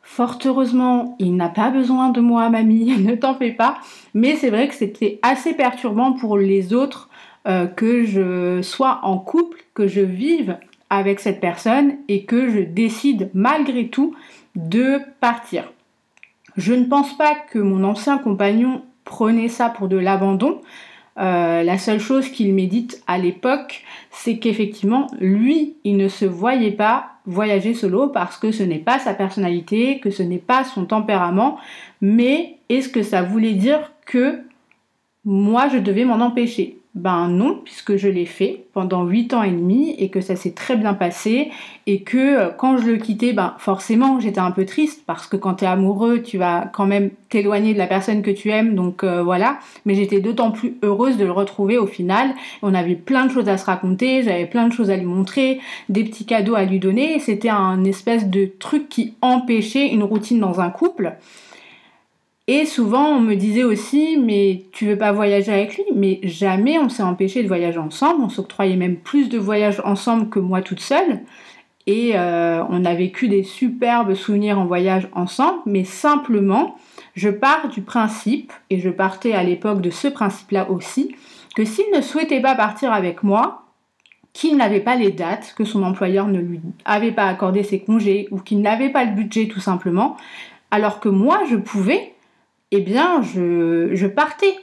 [0.02, 3.78] Fort heureusement, il n'a pas besoin de moi, mamie, ne t'en fais pas.
[4.12, 7.08] Mais c'est vrai que c'était assez perturbant pour les autres
[7.46, 10.58] euh, que je sois en couple, que je vive
[10.90, 14.14] avec cette personne et que je décide malgré tout
[14.56, 15.72] de partir.
[16.56, 20.60] Je ne pense pas que mon ancien compagnon prenait ça pour de l'abandon.
[21.18, 26.70] Euh, la seule chose qu'il médite à l'époque, c'est qu'effectivement, lui, il ne se voyait
[26.72, 30.86] pas voyager solo parce que ce n'est pas sa personnalité, que ce n'est pas son
[30.86, 31.58] tempérament,
[32.00, 34.40] mais est-ce que ça voulait dire que
[35.24, 36.79] moi je devais m'en empêcher?
[36.96, 40.54] Ben non, puisque je l'ai fait pendant 8 ans et demi et que ça s'est
[40.54, 41.52] très bien passé
[41.86, 45.36] et que euh, quand je le quittais, ben forcément j'étais un peu triste parce que
[45.36, 48.74] quand tu es amoureux, tu vas quand même t'éloigner de la personne que tu aimes,
[48.74, 49.60] donc euh, voilà.
[49.86, 52.34] Mais j'étais d'autant plus heureuse de le retrouver au final.
[52.60, 55.60] On avait plein de choses à se raconter, j'avais plein de choses à lui montrer,
[55.88, 57.20] des petits cadeaux à lui donner.
[57.20, 61.14] C'était un espèce de truc qui empêchait une routine dans un couple.
[62.52, 65.84] Et souvent, on me disait aussi, mais tu veux pas voyager avec lui?
[65.94, 68.24] Mais jamais on s'est empêché de voyager ensemble.
[68.24, 71.20] On s'octroyait même plus de voyages ensemble que moi toute seule.
[71.86, 75.60] Et euh, on a vécu des superbes souvenirs en voyage ensemble.
[75.64, 76.74] Mais simplement,
[77.14, 81.14] je pars du principe, et je partais à l'époque de ce principe-là aussi,
[81.54, 83.62] que s'il ne souhaitait pas partir avec moi,
[84.32, 88.26] qu'il n'avait pas les dates, que son employeur ne lui avait pas accordé ses congés
[88.32, 90.16] ou qu'il n'avait pas le budget tout simplement,
[90.72, 92.09] alors que moi je pouvais,
[92.72, 94.54] eh bien, je, partais.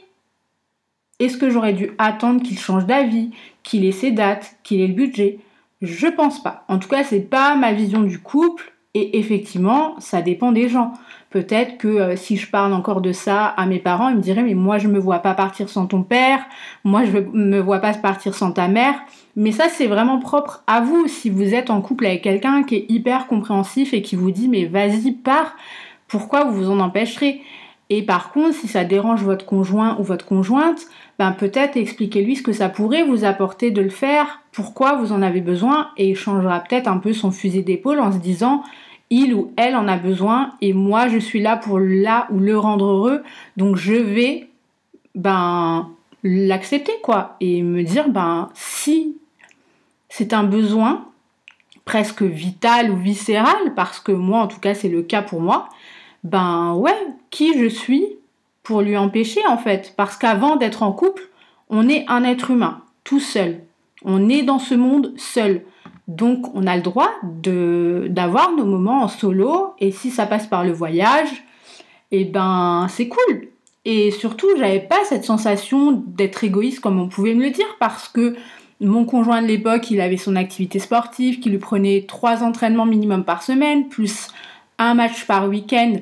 [1.18, 3.30] Est-ce que j'aurais dû attendre qu'il change d'avis,
[3.62, 5.38] qu'il ait ses dates, qu'il ait le budget?
[5.82, 6.64] Je pense pas.
[6.68, 8.72] En tout cas, c'est pas ma vision du couple.
[8.94, 10.92] Et effectivement, ça dépend des gens.
[11.30, 14.42] Peut-être que euh, si je parle encore de ça à mes parents, ils me diraient
[14.42, 16.40] mais moi je me vois pas partir sans ton père,
[16.84, 18.94] moi je me vois pas partir sans ta mère.
[19.36, 21.06] Mais ça c'est vraiment propre à vous.
[21.06, 24.48] Si vous êtes en couple avec quelqu'un qui est hyper compréhensif et qui vous dit
[24.48, 25.54] mais vas-y pars,
[26.08, 27.42] pourquoi vous vous en empêcherez?
[27.90, 30.80] Et par contre, si ça dérange votre conjoint ou votre conjointe,
[31.18, 35.22] ben peut-être expliquez-lui ce que ça pourrait vous apporter de le faire, pourquoi vous en
[35.22, 38.62] avez besoin, et il changera peut-être un peu son fusil d'épaule en se disant
[39.10, 42.58] il ou elle en a besoin et moi je suis là pour là ou le
[42.58, 43.22] rendre heureux,
[43.56, 44.48] donc je vais
[45.14, 45.88] ben
[46.22, 49.16] l'accepter quoi et me dire ben si
[50.10, 51.06] c'est un besoin
[51.86, 55.70] presque vital ou viscéral parce que moi en tout cas c'est le cas pour moi,
[56.24, 56.96] ben ouais,
[57.30, 58.06] qui je suis
[58.62, 59.94] pour lui empêcher en fait?
[59.96, 61.28] Parce qu'avant d'être en couple,
[61.70, 63.60] on est un être humain, tout seul.
[64.04, 65.62] On est dans ce monde seul.
[66.06, 70.64] Donc on a le droit d'avoir nos moments en solo et si ça passe par
[70.64, 71.44] le voyage,
[72.10, 73.48] et eh ben c'est cool.
[73.84, 78.08] Et surtout, j'avais pas cette sensation d'être égoïste comme on pouvait me le dire parce
[78.08, 78.36] que
[78.80, 83.24] mon conjoint de l'époque, il avait son activité sportive qui lui prenait trois entraînements minimum
[83.24, 84.28] par semaine, plus
[84.78, 85.94] un match par week-end,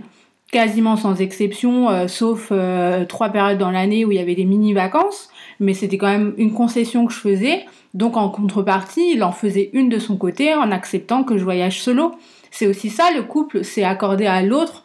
[0.53, 4.45] quasiment sans exception, euh, sauf euh, trois périodes dans l'année où il y avait des
[4.45, 5.29] mini-vacances,
[5.61, 7.65] mais c'était quand même une concession que je faisais.
[7.95, 11.81] Donc en contrepartie, il en faisait une de son côté en acceptant que je voyage
[11.81, 12.13] solo.
[12.51, 14.83] C'est aussi ça, le couple, c'est accorder à l'autre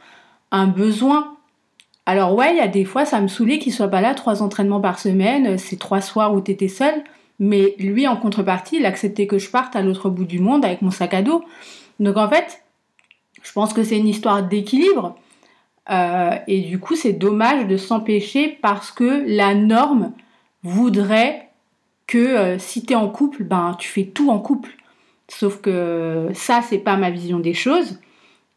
[0.52, 1.36] un besoin.
[2.06, 4.42] Alors ouais, il y a des fois, ça me saoulait qu'il soit pas là trois
[4.42, 7.04] entraînements par semaine, c'est trois soirs où t'étais seul,
[7.40, 10.82] mais lui en contrepartie, il acceptait que je parte à l'autre bout du monde avec
[10.82, 11.44] mon sac à dos.
[12.00, 12.61] Donc en fait,
[13.42, 15.16] je pense que c'est une histoire d'équilibre.
[15.90, 20.14] Euh, et du coup, c'est dommage de s'empêcher parce que la norme
[20.64, 21.50] voudrait
[22.08, 24.72] que euh, si tu es en couple, ben tu fais tout en couple.
[25.28, 28.00] Sauf que ça, c'est pas ma vision des choses.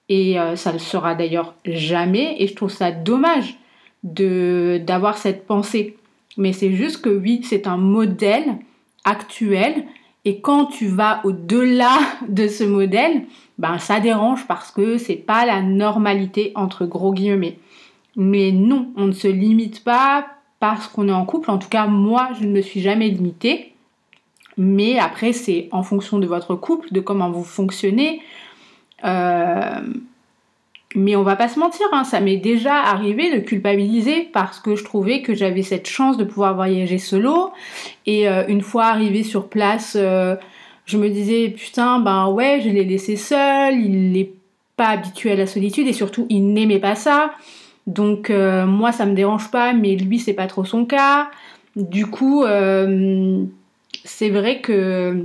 [0.08, 2.36] Et euh, ça ne sera d'ailleurs jamais.
[2.38, 3.58] Et je trouve ça dommage
[4.02, 5.96] d'avoir cette pensée.
[6.36, 8.58] Mais c'est juste que oui, c'est un modèle
[9.04, 9.86] actuel.
[10.24, 11.98] Et quand tu vas au-delà
[12.28, 13.24] de ce modèle,
[13.58, 17.58] ben ça dérange parce que c'est pas la normalité entre gros guillemets.
[18.16, 20.26] Mais non, on ne se limite pas
[20.60, 21.50] parce qu'on est en couple.
[21.50, 23.74] En tout cas, moi, je ne me suis jamais limitée.
[24.56, 28.22] Mais après, c'est en fonction de votre couple, de comment vous fonctionnez.
[29.04, 29.80] Euh,
[30.94, 34.76] mais on va pas se mentir, hein, ça m'est déjà arrivé de culpabiliser parce que
[34.76, 37.52] je trouvais que j'avais cette chance de pouvoir voyager solo.
[38.06, 40.36] Et euh, une fois arrivé sur place, euh,
[40.86, 44.30] je me disais putain ben ouais je l'ai laissé seul, il n'est
[44.76, 47.32] pas habitué à la solitude et surtout il n'aimait pas ça.
[47.88, 51.28] Donc euh, moi ça me dérange pas mais lui c'est pas trop son cas.
[51.74, 52.44] Du coup
[54.04, 55.24] c'est vrai que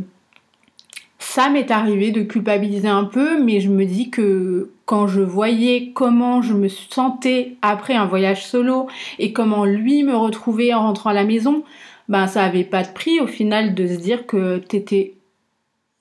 [1.20, 5.92] ça m'est arrivé de culpabiliser un peu mais je me dis que quand je voyais
[5.94, 8.88] comment je me sentais après un voyage solo
[9.20, 11.62] et comment lui me retrouvait en rentrant à la maison,
[12.08, 15.14] ben ça avait pas de prix au final de se dire que t'étais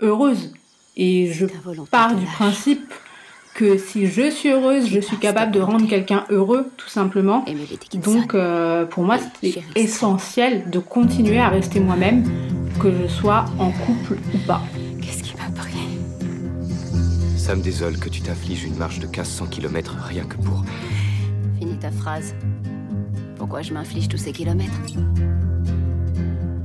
[0.01, 0.55] heureuse.
[0.97, 1.45] Et je
[1.91, 2.95] pars du principe
[3.55, 7.45] que si je suis heureuse, je suis capable de rendre quelqu'un heureux, tout simplement.
[7.93, 12.24] Donc euh, pour moi, c'est essentiel de continuer à rester moi-même,
[12.80, 14.62] que je sois en couple ou pas.
[17.49, 20.66] Ça me désole que tu t'affliges une marche de 1500 km rien que pour...
[21.59, 22.34] Finis ta phrase.
[23.38, 24.78] Pourquoi je m'inflige tous ces kilomètres?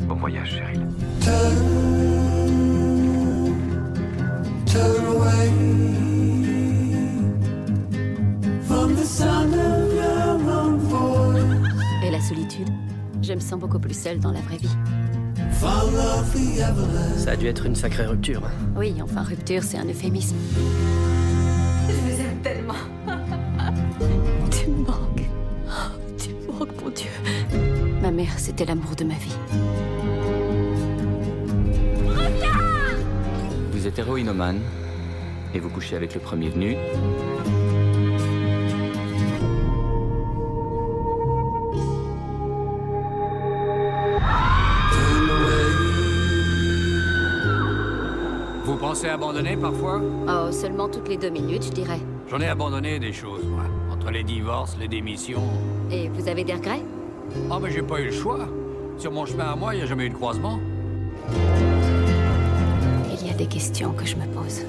[0.09, 0.85] Bon voyage, Cheryl.
[4.65, 5.51] Turn away
[8.67, 11.71] from the sound of your own voice.
[12.05, 12.67] Et la solitude
[13.21, 14.75] Je me sens beaucoup plus seule dans la vraie vie.
[17.17, 18.41] Ça a dû être une sacrée rupture.
[18.75, 20.35] Oui, enfin, rupture, c'est un euphémisme.
[21.87, 22.73] Je vous aime tellement.
[24.51, 25.29] tu me manques.
[25.67, 25.71] Oh,
[26.17, 27.09] tu me manques, mon Dieu.
[28.01, 29.35] Ma mère, c'était l'amour de ma vie.
[33.71, 34.59] Vous êtes héroïnomane
[35.53, 36.75] et vous couchez avec le premier venu.
[48.93, 49.99] Pensez abandonner parfois?
[50.27, 51.99] Oh, seulement toutes les deux minutes, je dirais.
[52.29, 53.63] J'en ai abandonné des choses, moi.
[53.91, 55.41] Entre les divorces, les démissions.
[55.89, 56.83] Et vous avez des regrets?
[57.49, 58.47] Oh, mais j'ai pas eu le choix.
[58.99, 60.59] Sur mon chemin à moi, il n'y a jamais eu de croisement.
[63.19, 64.61] Il y a des questions que je me pose.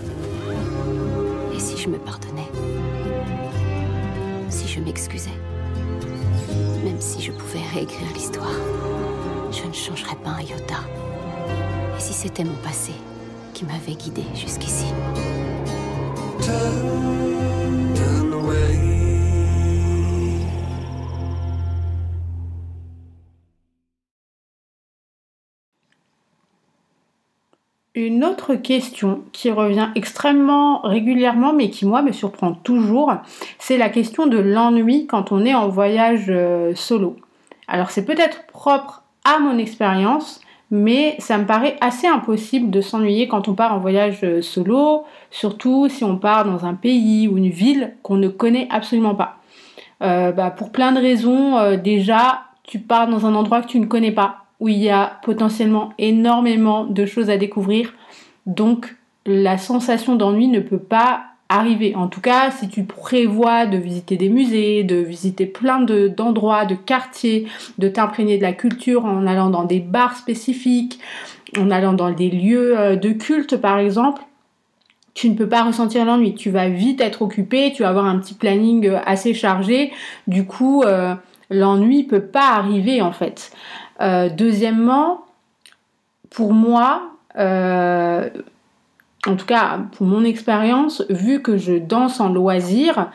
[1.55, 2.49] Et si je me pardonnais?
[4.49, 5.39] Si je m'excusais?
[6.83, 8.57] Même si je pouvais réécrire l'histoire,
[9.51, 10.81] je ne changerais pas un iota.
[11.99, 12.93] Et si c'était mon passé?
[13.55, 14.87] Qui m'avait guidé jusqu'ici.
[27.97, 33.15] Une autre question qui revient extrêmement régulièrement, mais qui moi me surprend toujours,
[33.61, 37.15] c'est la question de l'ennui quand on est en voyage euh, solo.
[37.69, 40.41] Alors c'est peut-être propre à mon expérience,
[40.75, 45.05] mais ça me paraît assez impossible de s'ennuyer quand on part en voyage euh, solo,
[45.31, 49.37] surtout si on part dans un pays ou une ville qu'on ne connaît absolument pas.
[50.03, 53.79] Euh, bah, pour plein de raisons, euh, déjà, tu pars dans un endroit que tu
[53.79, 57.95] ne connais pas, où il y a potentiellement énormément de choses à découvrir,
[58.47, 58.97] donc
[59.27, 61.95] la sensation d'ennui ne peut pas arriver.
[61.95, 66.65] En tout cas, si tu prévois de visiter des musées, de visiter plein de- d'endroits,
[66.65, 67.47] de, quartiers,
[67.79, 70.99] de t'imprégner de la culture en allant dans des bars spécifiques,
[71.59, 74.23] en allant dans des lieux euh, de culte par exemple,
[75.15, 76.35] tu ne peux pas ressentir l'ennui.
[76.35, 79.93] Tu vas vite être occupé, tu vas avoir un petit planning euh, assez chargé.
[80.27, 81.15] Du coup, euh,
[81.51, 83.53] l'ennui peut pas arriver en fait.
[84.01, 85.25] Euh, deuxièmement,
[86.31, 87.13] pour moi,
[89.27, 93.11] en tout cas pour mon expérience, vu que je danse en loisir,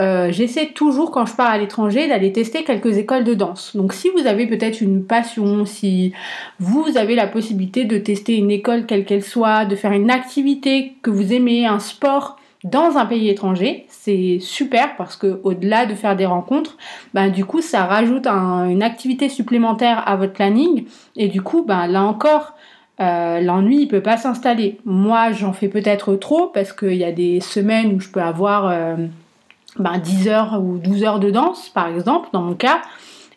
[0.00, 3.76] euh, j'essaie toujours quand je pars à l'étranger d'aller tester quelques écoles de danse.
[3.76, 6.12] Donc si vous avez peut-être une passion, si
[6.58, 10.94] vous avez la possibilité de tester une école quelle qu'elle soit, de faire une activité
[11.02, 15.94] que vous aimez, un sport dans un pays étranger, c'est super parce que au-delà de
[15.94, 16.76] faire des rencontres,
[17.12, 20.84] ben du coup ça rajoute un- une activité supplémentaire à votre planning
[21.16, 22.54] et du coup ben là encore
[23.02, 24.78] euh, l'ennui il peut pas s'installer.
[24.84, 28.68] Moi j'en fais peut-être trop parce qu'il y a des semaines où je peux avoir
[28.68, 28.96] euh,
[29.78, 32.80] ben, 10 heures ou 12 heures de danse par exemple dans mon cas.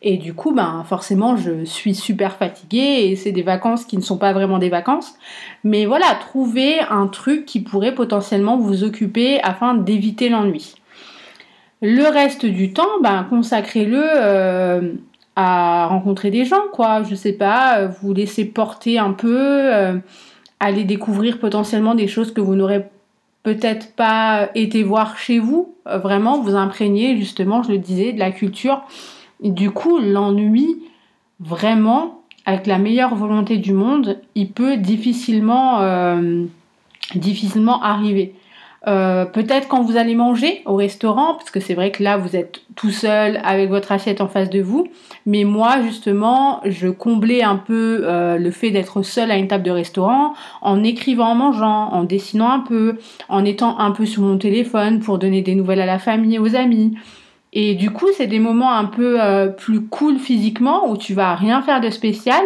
[0.02, 4.04] Et du coup ben forcément je suis super fatiguée et c'est des vacances qui ne
[4.04, 5.16] sont pas vraiment des vacances.
[5.64, 10.76] Mais voilà trouver un truc qui pourrait potentiellement vous occuper afin d'éviter l'ennui.
[11.82, 14.94] Le reste du temps ben consacrez-le euh,
[15.36, 19.98] à rencontrer des gens quoi je sais pas euh, vous laisser porter un peu euh,
[20.60, 22.86] aller découvrir potentiellement des choses que vous n'aurez
[23.44, 28.18] peut-être pas été voir chez vous, euh, vraiment vous imprégner justement, je le disais, de
[28.18, 28.82] la culture.
[29.40, 30.82] Du coup, l'ennui,
[31.40, 36.18] vraiment, avec la meilleure volonté du monde, il peut difficilement,
[37.14, 38.34] difficilement arriver.
[38.88, 42.36] Euh, peut-être quand vous allez manger au restaurant, parce que c'est vrai que là vous
[42.36, 44.88] êtes tout seul avec votre assiette en face de vous.
[45.26, 49.64] Mais moi justement, je comblais un peu euh, le fait d'être seul à une table
[49.64, 54.22] de restaurant en écrivant en mangeant, en dessinant un peu, en étant un peu sur
[54.22, 56.96] mon téléphone pour donner des nouvelles à la famille, aux amis.
[57.54, 61.34] Et du coup, c'est des moments un peu euh, plus cool physiquement où tu vas
[61.36, 62.44] rien faire de spécial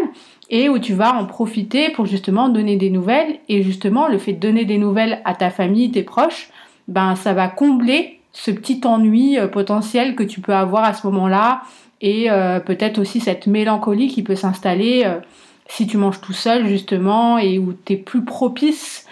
[0.49, 3.39] et où tu vas en profiter pour justement donner des nouvelles.
[3.47, 6.49] Et justement, le fait de donner des nouvelles à ta famille, tes proches,
[6.87, 11.05] ben ça va combler ce petit ennui euh, potentiel que tu peux avoir à ce
[11.07, 11.61] moment-là
[12.01, 15.19] et euh, peut-être aussi cette mélancolie qui peut s'installer euh,
[15.67, 19.05] si tu manges tout seul justement et où tu es plus propice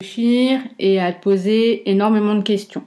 [0.00, 2.84] à réfléchir et à te poser énormément de questions.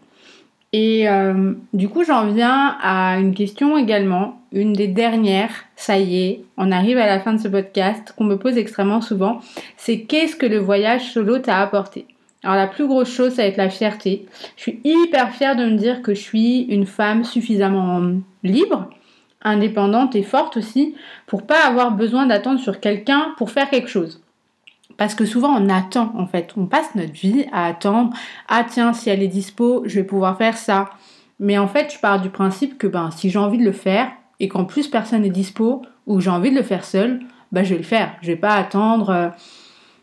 [0.74, 6.24] Et euh, du coup, j'en viens à une question également, une des dernières, ça y
[6.24, 9.42] est, on arrive à la fin de ce podcast, qu'on me pose extrêmement souvent,
[9.76, 12.06] c'est qu'est-ce que le voyage solo t'a apporté?
[12.44, 14.26] Alors la plus grosse chose, ça va être la fierté.
[14.56, 18.02] Je suis hyper fière de me dire que je suis une femme suffisamment
[18.44, 18.90] libre,
[19.42, 20.96] indépendante et forte aussi,
[21.28, 24.22] pour pas avoir besoin d'attendre sur quelqu'un pour faire quelque chose
[25.02, 28.14] Parce que souvent on attend en fait, on passe notre vie à attendre,
[28.48, 30.92] ah tiens si elle est dispo, je vais pouvoir faire ça.
[31.40, 34.12] Mais en fait je pars du principe que ben si j'ai envie de le faire
[34.40, 37.20] et qu'en plus personne n'est dispo ou j'ai envie de le faire seul,
[37.52, 38.12] ben je vais le faire.
[38.22, 39.30] Je vais pas attendre euh,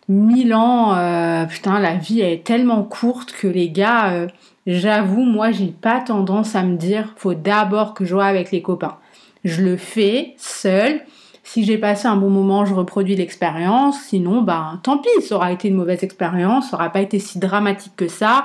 [0.09, 0.97] mille ans.
[0.97, 4.27] euh, putain la vie est tellement courte que les gars, euh,
[4.67, 8.63] j'avoue moi j'ai pas tendance à me dire faut d'abord que je joue avec les
[8.63, 8.97] copains.
[9.45, 11.03] Je le fais seul.
[11.51, 13.99] Si j'ai passé un bon moment, je reproduis l'expérience.
[14.03, 17.39] Sinon, ben, tant pis, ça aura été une mauvaise expérience, ça aura pas été si
[17.39, 18.45] dramatique que ça.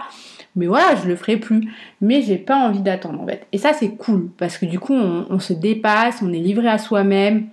[0.56, 1.70] Mais voilà, je le ferai plus.
[2.00, 3.46] Mais j'ai pas envie d'attendre en fait.
[3.52, 6.78] Et ça, c'est cool parce que du coup, on, se dépasse, on est livré à
[6.78, 7.50] soi-même.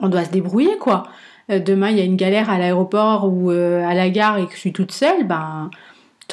[0.00, 1.02] On doit se débrouiller quoi.
[1.50, 4.46] Euh, demain, il y a une galère à l'aéroport ou euh, à la gare et
[4.46, 5.68] que je suis toute seule, ben,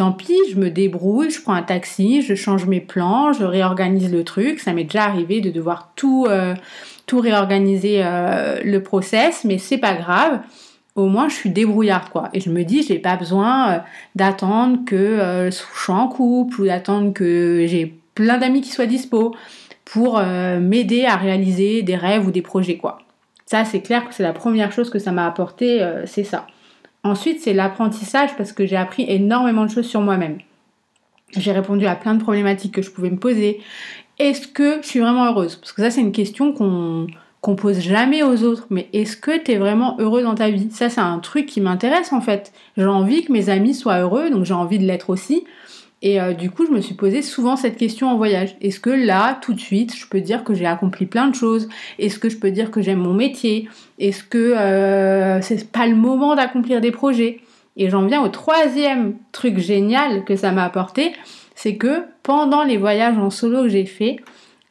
[0.01, 4.11] tant pis, je me débrouille, je prends un taxi, je change mes plans, je réorganise
[4.11, 4.59] le truc.
[4.59, 6.55] Ça m'est déjà arrivé de devoir tout, euh,
[7.13, 10.39] réorganiser euh, le process, mais c'est pas grave.
[10.95, 12.29] Au moins, je suis débrouillard, quoi.
[12.33, 13.77] Et je me dis, j'ai pas besoin euh,
[14.15, 19.35] d'attendre que je sois en couple ou d'attendre que j'ai plein d'amis qui soient dispo
[19.85, 22.97] pour m'aider à réaliser des rêves ou des projets, quoi.
[23.45, 26.47] Ça, c'est clair que c'est la première chose que ça m'a apporté, c'est ça.
[27.03, 30.37] Ensuite, c'est l'apprentissage parce que j'ai appris énormément de choses sur moi-même.
[31.35, 33.61] J'ai répondu à plein de problématiques que je pouvais me poser.
[34.19, 35.55] Est-ce que je suis vraiment heureuse?
[35.55, 37.07] Parce que ça, c'est une question qu'on
[37.41, 38.67] qu'on pose jamais aux autres.
[38.69, 40.69] Mais est-ce que tu es vraiment heureux dans ta vie?
[40.71, 42.53] Ça, c'est un truc qui m'intéresse en fait.
[42.77, 45.43] J'ai envie que mes amis soient heureux, donc j'ai envie de l'être aussi.
[46.01, 48.55] Et euh, du coup, je me suis posé souvent cette question en voyage.
[48.61, 51.69] Est-ce que là, tout de suite, je peux dire que j'ai accompli plein de choses?
[51.99, 53.69] Est-ce que je peux dire que j'aime mon métier?
[53.99, 57.41] Est-ce que euh, c'est pas le moment d'accomplir des projets?
[57.77, 61.13] Et j'en viens au troisième truc génial que ça m'a apporté,
[61.55, 64.17] c'est que pendant les voyages en solo que j'ai fait,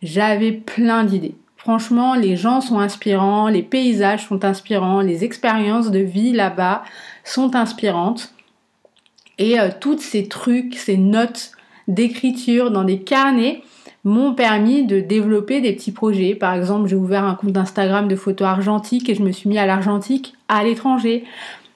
[0.03, 1.35] j'avais plein d'idées.
[1.57, 6.83] Franchement, les gens sont inspirants, les paysages sont inspirants, les expériences de vie là-bas
[7.23, 8.33] sont inspirantes.
[9.41, 11.53] Et euh, toutes ces trucs, ces notes
[11.89, 13.63] d'écriture dans des carnets
[14.05, 16.35] m'ont permis de développer des petits projets.
[16.35, 19.59] Par exemple, j'ai ouvert un compte Instagram de photos argentiques et je me suis mis
[19.59, 21.25] à l'argentique à l'étranger.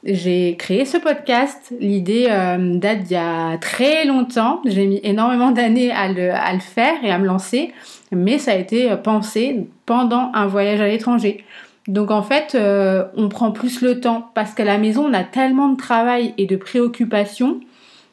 [0.05, 1.73] J'ai créé ce podcast.
[1.81, 4.61] L'idée euh, date d'il y a très longtemps.
[4.67, 7.73] J'ai mis énormément d'années à le, à le faire et à me lancer,
[8.13, 11.45] mais ça a été pensé pendant un voyage à l'étranger.
[11.89, 15.25] Donc en fait, euh, on prend plus le temps parce qu'à la maison, on a
[15.25, 17.61] tellement de travail et de préoccupations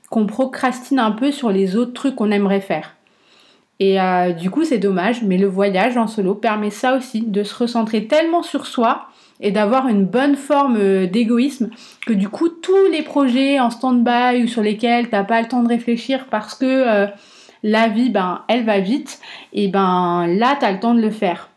[0.09, 2.95] qu'on procrastine un peu sur les autres trucs qu'on aimerait faire.
[3.79, 7.43] Et euh, du coup, c'est dommage, mais le voyage en solo permet ça aussi, de
[7.43, 9.07] se recentrer tellement sur soi
[9.39, 11.69] et d'avoir une bonne forme euh, d'égoïsme
[12.05, 15.63] que du coup, tous les projets en stand-by ou sur lesquels t'as pas le temps
[15.63, 17.07] de réfléchir parce que
[17.63, 19.19] la vie, ben, elle va vite,
[19.53, 21.50] et ben là, t'as le temps de le faire.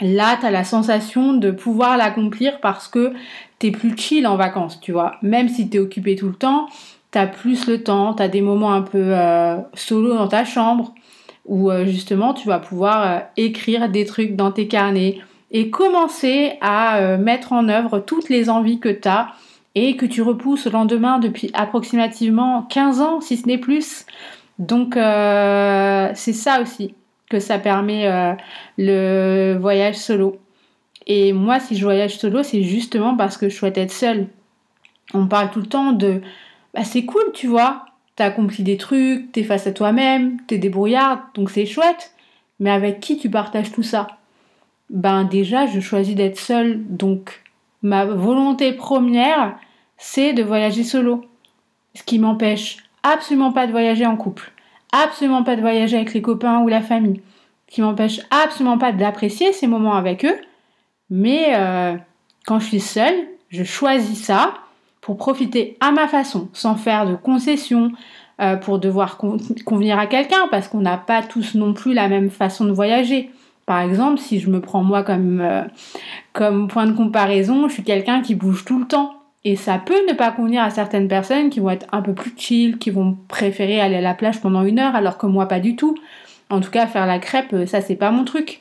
[0.00, 3.14] Là, t'as la sensation de pouvoir l'accomplir parce que
[3.58, 5.16] t'es plus chill en vacances, tu vois.
[5.22, 6.68] Même si t'es occupé tout le temps,
[7.10, 10.92] t'as plus le temps, t'as des moments un peu euh, solo dans ta chambre
[11.46, 15.20] où euh, justement tu vas pouvoir euh, écrire des trucs dans tes carnets
[15.50, 19.28] et commencer à mettre en œuvre toutes les envies que t'as
[19.76, 24.04] et que tu repousses au lendemain depuis approximativement 15 ans, si ce n'est plus.
[24.58, 26.94] Donc c'est ça aussi
[27.30, 28.34] que ça permet euh,
[28.78, 30.38] le voyage solo.
[31.06, 34.28] Et moi, si je voyage solo, c'est justement parce que je souhaite être seule.
[35.14, 36.20] On parle tout le temps de
[36.74, 41.20] bah, c'est cool, tu vois, t'as accompli des trucs, t'es face à toi-même, t'es débrouillarde,
[41.34, 42.12] donc c'est chouette.
[42.60, 44.06] Mais avec qui tu partages tout ça?
[44.90, 47.42] Ben déjà, je choisis d'être seule, donc
[47.82, 49.56] ma volonté première,
[49.96, 51.24] c'est de voyager solo.
[51.94, 54.52] Ce qui m'empêche absolument pas de voyager en couple,
[54.92, 57.22] absolument pas de voyager avec les copains ou la famille,
[57.66, 60.36] qui m'empêche absolument pas d'apprécier ces moments avec eux,
[61.10, 61.96] mais euh,
[62.46, 63.14] quand je suis seule,
[63.48, 64.54] je choisis ça
[65.00, 67.92] pour profiter à ma façon, sans faire de concessions,
[68.40, 72.08] euh, pour devoir con- convenir à quelqu'un, parce qu'on n'a pas tous non plus la
[72.08, 73.30] même façon de voyager.
[73.66, 75.62] Par exemple, si je me prends moi comme, euh,
[76.32, 79.15] comme point de comparaison, je suis quelqu'un qui bouge tout le temps.
[79.48, 82.34] Et ça peut ne pas convenir à certaines personnes qui vont être un peu plus
[82.36, 85.60] chill, qui vont préférer aller à la plage pendant une heure, alors que moi pas
[85.60, 85.96] du tout.
[86.50, 88.60] En tout cas, faire la crêpe, euh, ça c'est pas mon truc.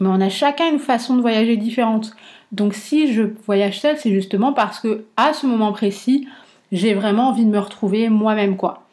[0.00, 2.16] Mais on a chacun une façon de voyager différente.
[2.50, 6.26] Donc si je voyage seule, c'est justement parce que à ce moment précis,
[6.72, 8.88] j'ai vraiment envie de me retrouver moi-même quoi.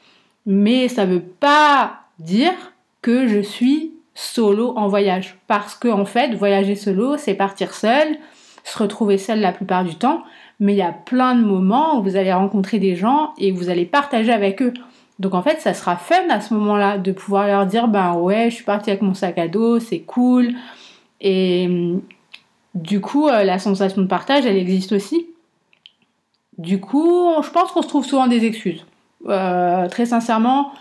[0.46, 2.54] Mais ça veut pas dire
[3.02, 8.16] que je suis solo en voyage parce que en fait, voyager solo, c'est partir seul,
[8.64, 10.24] se retrouver seul la plupart du temps,
[10.64, 13.70] mais il y a plein de moments où vous allez rencontrer des gens et vous
[13.70, 14.72] allez partager avec eux.
[15.20, 18.50] Donc en fait, ça sera fun à ce moment-là de pouvoir leur dire ben ouais,
[18.50, 20.54] je suis partie avec mon sac à dos, c'est cool.
[21.20, 21.98] Et
[22.76, 25.28] du coup, euh, la sensation de partage, elle existe aussi.
[26.58, 28.86] Du coup, je pense qu'on se trouve souvent des excuses.
[29.28, 30.72] Euh, très sincèrement,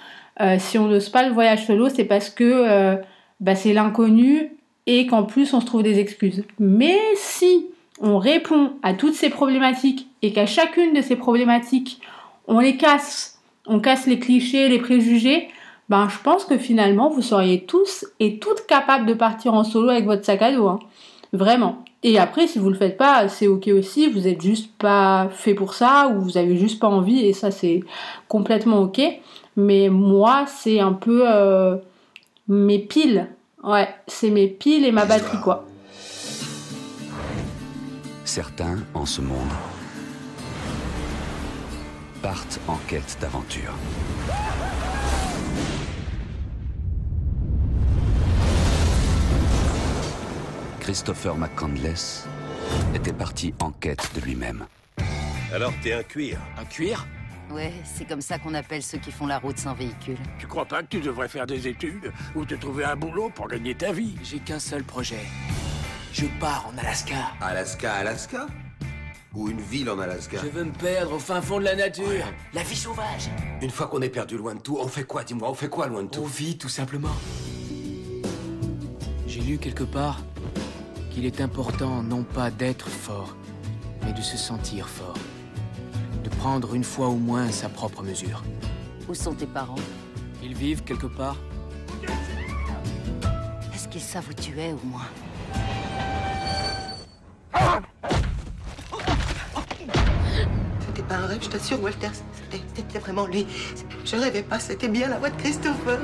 [0.40, 2.98] euh, si on n'ose pas le voyage solo, c'est parce que
[3.40, 4.52] bah, c'est l'inconnu
[4.86, 6.44] et qu'en plus on se trouve des excuses.
[6.60, 7.66] Mais si
[8.02, 12.00] on répond à toutes ces problématiques et qu'à chacune de ces problématiques,
[12.48, 15.48] on les casse, on casse les clichés, les préjugés,
[15.88, 19.90] ben je pense que finalement vous seriez tous et toutes capables de partir en solo
[19.90, 20.66] avec votre sac à dos.
[20.66, 20.80] hein.
[21.32, 21.84] Vraiment.
[22.02, 24.08] Et après, si vous le faites pas, c'est ok aussi.
[24.08, 27.52] Vous êtes juste pas fait pour ça ou vous avez juste pas envie et ça
[27.52, 27.80] c'est
[28.26, 29.00] complètement ok.
[29.56, 31.76] Mais moi, c'est un peu euh,
[32.48, 33.28] mes piles.
[33.62, 35.66] Ouais, c'est mes piles et ma batterie quoi.
[38.34, 39.50] Certains, en ce monde,
[42.22, 43.74] partent en quête d'aventure.
[50.80, 52.26] Christopher McCandless
[52.94, 54.64] était parti en quête de lui-même.
[55.52, 56.38] Alors t'es un cuir.
[56.56, 57.06] Un cuir?
[57.50, 60.16] Ouais, c'est comme ça qu'on appelle ceux qui font la route sans véhicule.
[60.38, 63.48] Tu crois pas que tu devrais faire des études ou te trouver un boulot pour
[63.48, 64.16] gagner ta vie?
[64.24, 65.20] J'ai qu'un seul projet.
[66.12, 67.14] Je pars en Alaska.
[67.40, 68.46] Alaska, Alaska?
[69.34, 70.38] Ou une ville en Alaska?
[70.42, 72.26] Je veux me perdre au fin fond de la nature.
[72.52, 73.30] La vie sauvage.
[73.62, 75.86] Une fois qu'on est perdu loin de tout, on fait quoi Dis-moi, on fait quoi
[75.86, 76.20] loin de tout?
[76.22, 77.14] On vit tout simplement.
[79.26, 80.20] J'ai lu quelque part
[81.10, 83.34] qu'il est important non pas d'être fort,
[84.04, 85.16] mais de se sentir fort.
[86.24, 88.42] De prendre une fois au moins sa propre mesure.
[89.08, 89.76] Où sont tes parents?
[90.42, 91.36] Ils vivent quelque part
[93.74, 95.08] Est-ce qu'ils savent où tu es au moins?
[101.42, 102.08] Je t'assure, Walter.
[102.12, 103.46] C'était- C'était vraiment lui.
[104.04, 105.98] Je rêvais pas, c'était bien la voix de Christopher.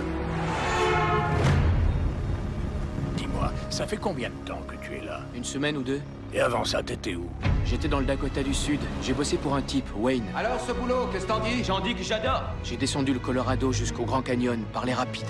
[3.16, 5.20] Dis-moi, ça fait combien de temps que tu es là?
[5.34, 6.00] Une semaine ou deux
[6.34, 7.26] Et avant ça, t'étais où?
[7.64, 8.80] J'étais dans le Dakota du Sud.
[9.02, 10.24] J'ai bossé pour un type, Wayne.
[10.36, 11.64] Alors ce boulot, qu'est-ce que t'en dis?
[11.64, 12.42] J'en dis que j'adore.
[12.64, 15.24] J'ai descendu le Colorado jusqu'au Grand Canyon par les rapides.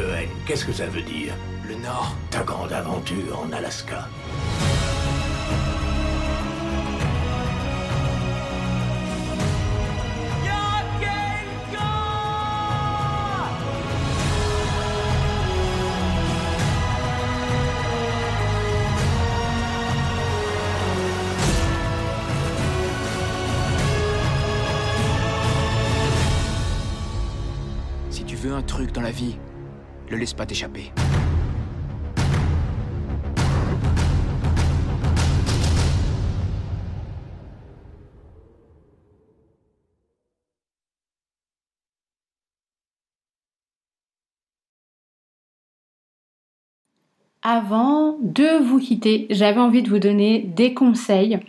[0.00, 1.34] Et le N, qu'est-ce que ça veut dire
[1.68, 2.16] Le Nord.
[2.30, 4.08] Ta grande aventure en Alaska.
[28.10, 29.36] Si tu veux un truc dans la vie,
[30.16, 30.92] laisse pas t'échapper.
[47.42, 51.40] Avant de vous quitter, j'avais envie de vous donner des conseils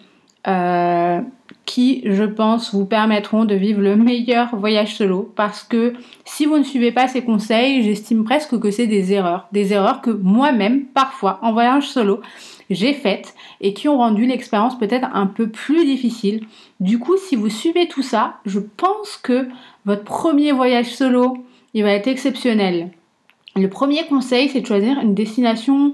[0.47, 1.21] euh,
[1.65, 5.31] qui, je pense, vous permettront de vivre le meilleur voyage solo.
[5.35, 5.93] Parce que
[6.25, 9.47] si vous ne suivez pas ces conseils, j'estime presque que c'est des erreurs.
[9.51, 12.21] Des erreurs que moi-même, parfois, en voyage solo,
[12.69, 16.45] j'ai faites et qui ont rendu l'expérience peut-être un peu plus difficile.
[16.79, 19.47] Du coup, si vous suivez tout ça, je pense que
[19.85, 21.37] votre premier voyage solo,
[21.73, 22.89] il va être exceptionnel.
[23.55, 25.93] Le premier conseil, c'est de choisir une destination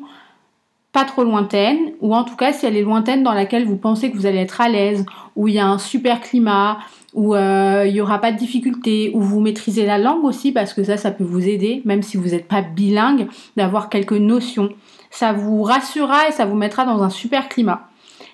[0.97, 4.09] pas trop lointaine, ou en tout cas si elle est lointaine dans laquelle vous pensez
[4.09, 6.79] que vous allez être à l'aise, où il y a un super climat,
[7.13, 10.73] où euh, il n'y aura pas de difficultés, où vous maîtrisez la langue aussi, parce
[10.73, 14.69] que ça, ça peut vous aider, même si vous n'êtes pas bilingue, d'avoir quelques notions.
[15.11, 17.87] Ça vous rassurera et ça vous mettra dans un super climat.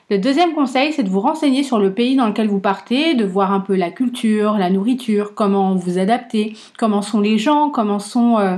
[0.09, 3.25] Le deuxième conseil, c'est de vous renseigner sur le pays dans lequel vous partez, de
[3.25, 7.99] voir un peu la culture, la nourriture, comment vous adapter, comment sont les gens, comment
[7.99, 8.55] sont euh,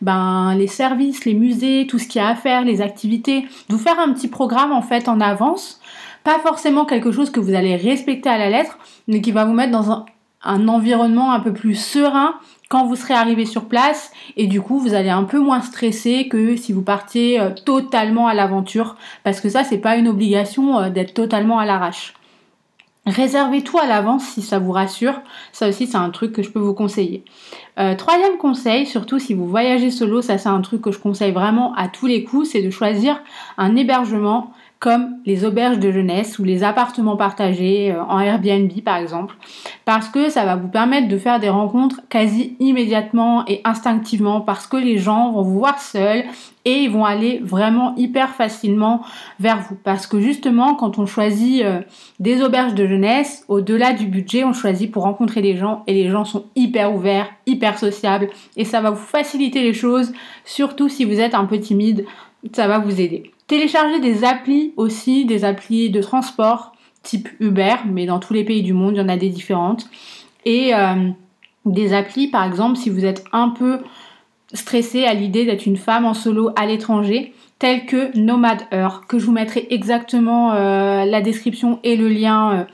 [0.00, 3.42] ben, les services, les musées, tout ce qu'il y a à faire, les activités.
[3.68, 5.80] De vous faire un petit programme en fait en avance.
[6.24, 9.54] Pas forcément quelque chose que vous allez respecter à la lettre, mais qui va vous
[9.54, 10.06] mettre dans un,
[10.42, 12.34] un environnement un peu plus serein
[12.68, 16.28] quand vous serez arrivé sur place et du coup vous allez un peu moins stresser
[16.28, 20.78] que si vous partiez euh, totalement à l'aventure parce que ça c'est pas une obligation
[20.78, 22.14] euh, d'être totalement à l'arrache.
[23.08, 25.20] Réservez tout à l'avance si ça vous rassure.
[25.52, 27.24] Ça aussi, c'est un truc que je peux vous conseiller.
[27.78, 31.32] Euh, troisième conseil, surtout si vous voyagez solo, ça c'est un truc que je conseille
[31.32, 33.20] vraiment à tous les coups, c'est de choisir
[33.56, 38.96] un hébergement comme les auberges de jeunesse ou les appartements partagés euh, en Airbnb par
[38.96, 39.36] exemple,
[39.84, 44.66] parce que ça va vous permettre de faire des rencontres quasi immédiatement et instinctivement, parce
[44.66, 46.24] que les gens vont vous voir seuls
[46.68, 49.00] et ils vont aller vraiment hyper facilement
[49.40, 49.74] vers vous.
[49.74, 51.80] Parce que justement, quand on choisit euh,
[52.20, 56.10] des auberges de jeunesse, au-delà du budget, on choisit pour rencontrer des gens et les
[56.10, 60.12] gens sont hyper ouverts, hyper sociables et ça va vous faciliter les choses,
[60.44, 62.04] surtout si vous êtes un peu timide.
[62.52, 63.32] ça va vous aider.
[63.46, 68.62] Téléchargez des applis aussi, des applis de transport type Uber, mais dans tous les pays
[68.62, 69.86] du monde, il y en a des différentes.
[70.44, 71.08] Et euh,
[71.64, 73.78] des applis, par exemple, si vous êtes un peu
[74.52, 79.18] stressé à l'idée d'être une femme en solo à l'étranger, telles que Nomad Heure, que
[79.18, 82.66] je vous mettrai exactement euh, la description et le lien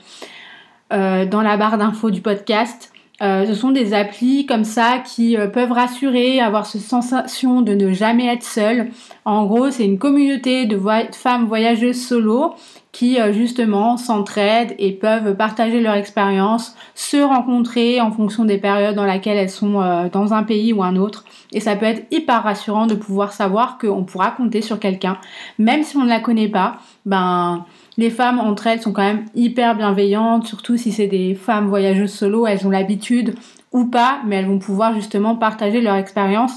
[0.93, 2.91] euh, dans la barre d'infos du podcast.
[3.19, 8.27] ce sont des applis comme ça qui peuvent rassurer, avoir cette sensation de ne jamais
[8.27, 8.89] être seule.
[9.23, 10.79] En gros, c'est une communauté de
[11.13, 12.53] femmes voyageuses solo
[12.95, 18.95] qui euh, justement s'entraident et peuvent partager leur expérience, se rencontrer en fonction des périodes
[18.95, 21.25] dans lesquelles elles sont euh, dans un pays ou un autre.
[21.51, 25.17] Et ça peut être hyper rassurant de pouvoir savoir qu'on pourra compter sur quelqu'un,
[25.59, 26.77] même si on ne la connaît pas.
[27.05, 27.65] Ben,
[27.97, 32.13] les femmes entre elles sont quand même hyper bienveillantes, surtout si c'est des femmes voyageuses
[32.13, 33.35] solo, elles ont l'habitude
[33.73, 36.53] ou pas, mais elles vont pouvoir justement partager leur expérience.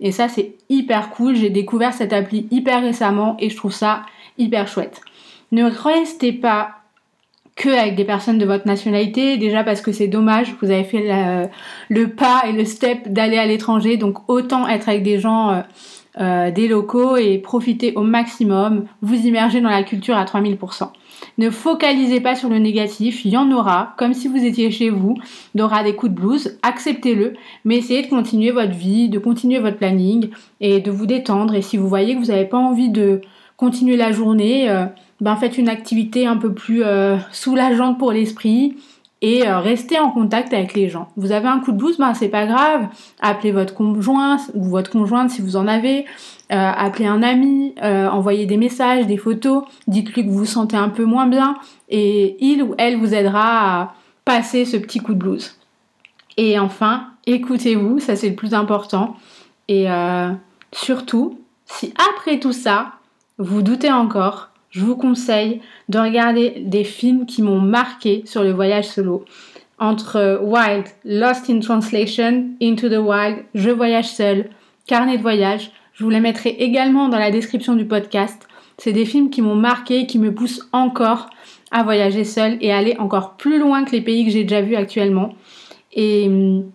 [0.00, 1.36] Et ça, c'est hyper cool.
[1.36, 4.06] J'ai découvert cette appli hyper récemment et je trouve ça
[4.38, 5.02] hyper chouette.
[5.52, 6.82] Ne restez pas
[7.56, 11.50] que avec des personnes de votre nationalité, déjà parce que c'est dommage, vous avez fait
[11.88, 15.60] le pas et le step d'aller à l'étranger, donc autant être avec des gens, euh,
[16.20, 20.88] euh, des locaux et profiter au maximum, vous immerger dans la culture à 3000%.
[21.38, 24.90] Ne focalisez pas sur le négatif, il y en aura, comme si vous étiez chez
[24.90, 25.14] vous,
[25.54, 27.34] il des coups de blues, acceptez-le,
[27.64, 30.30] mais essayez de continuer votre vie, de continuer votre planning
[30.60, 31.54] et de vous détendre.
[31.54, 33.20] Et si vous voyez que vous n'avez pas envie de
[33.56, 34.86] continuer la journée, euh,
[35.22, 38.76] ben faites une activité un peu plus euh, soulageante pour l'esprit
[39.22, 41.10] et euh, restez en contact avec les gens.
[41.16, 42.88] Vous avez un coup de blues, ben c'est pas grave.
[43.20, 46.06] Appelez votre conjoint ou votre conjointe si vous en avez.
[46.50, 51.04] appelez un ami, envoyez des messages, des photos, dites-lui que vous vous sentez un peu
[51.04, 51.56] moins bien
[51.88, 53.94] et il ou elle vous aidera à
[54.24, 55.56] passer ce petit coup de blues.
[56.36, 59.16] Et enfin, écoutez-vous, ça c'est le plus important.
[59.68, 59.86] Et
[60.72, 62.94] surtout, si après tout ça,
[63.38, 68.52] vous doutez encore, je vous conseille de regarder des films qui m'ont marqué sur le
[68.52, 69.24] voyage solo.
[69.78, 74.48] Entre Wild, Lost in Translation, Into the Wild, Je voyage seul,
[74.86, 78.48] Carnet de voyage, je vous les mettrai également dans la description du podcast.
[78.78, 81.28] C'est des films qui m'ont marqué et qui me poussent encore
[81.70, 84.76] à voyager seul et aller encore plus loin que les pays que j'ai déjà vus
[84.76, 85.34] actuellement.
[85.92, 86.70] Et hum,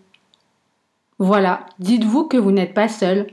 [1.20, 3.28] voilà, dites-vous que vous n'êtes pas seul.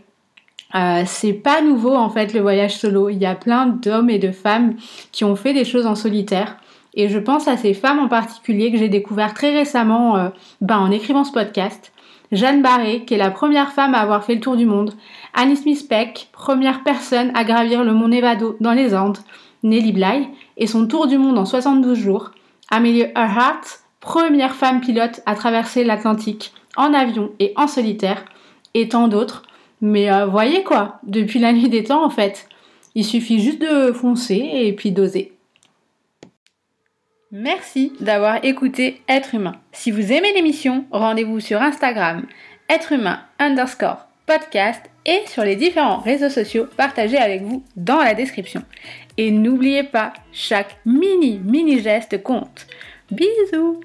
[0.75, 3.09] Euh, c'est pas nouveau en fait le voyage solo.
[3.09, 4.75] Il y a plein d'hommes et de femmes
[5.12, 6.57] qui ont fait des choses en solitaire.
[6.95, 10.29] Et je pense à ces femmes en particulier que j'ai découvert très récemment euh,
[10.61, 11.93] ben, en écrivant ce podcast.
[12.33, 14.95] Jeanne Barré, qui est la première femme à avoir fait le tour du monde.
[15.35, 19.18] Annie Smith Peck, première personne à gravir le mont Nevado dans les Andes.
[19.62, 22.33] Nelly Bly, et son tour du monde en 72 jours.
[22.70, 23.62] Amelia Earhart,
[24.01, 28.25] première femme pilote à traverser l'Atlantique en avion et en solitaire.
[28.75, 29.43] Et tant d'autres.
[29.87, 32.49] Mais euh, voyez quoi, depuis la nuit des temps en fait,
[32.95, 35.32] il suffit juste de foncer et puis d'oser.
[37.30, 39.57] Merci d'avoir écouté Être humain.
[39.72, 42.24] Si vous aimez l'émission, rendez-vous sur Instagram,
[42.70, 48.14] être humain underscore podcast et sur les différents réseaux sociaux partagés avec vous dans la
[48.14, 48.62] description.
[49.18, 52.66] Et n'oubliez pas, chaque mini mini geste compte.
[53.11, 53.80] Bisous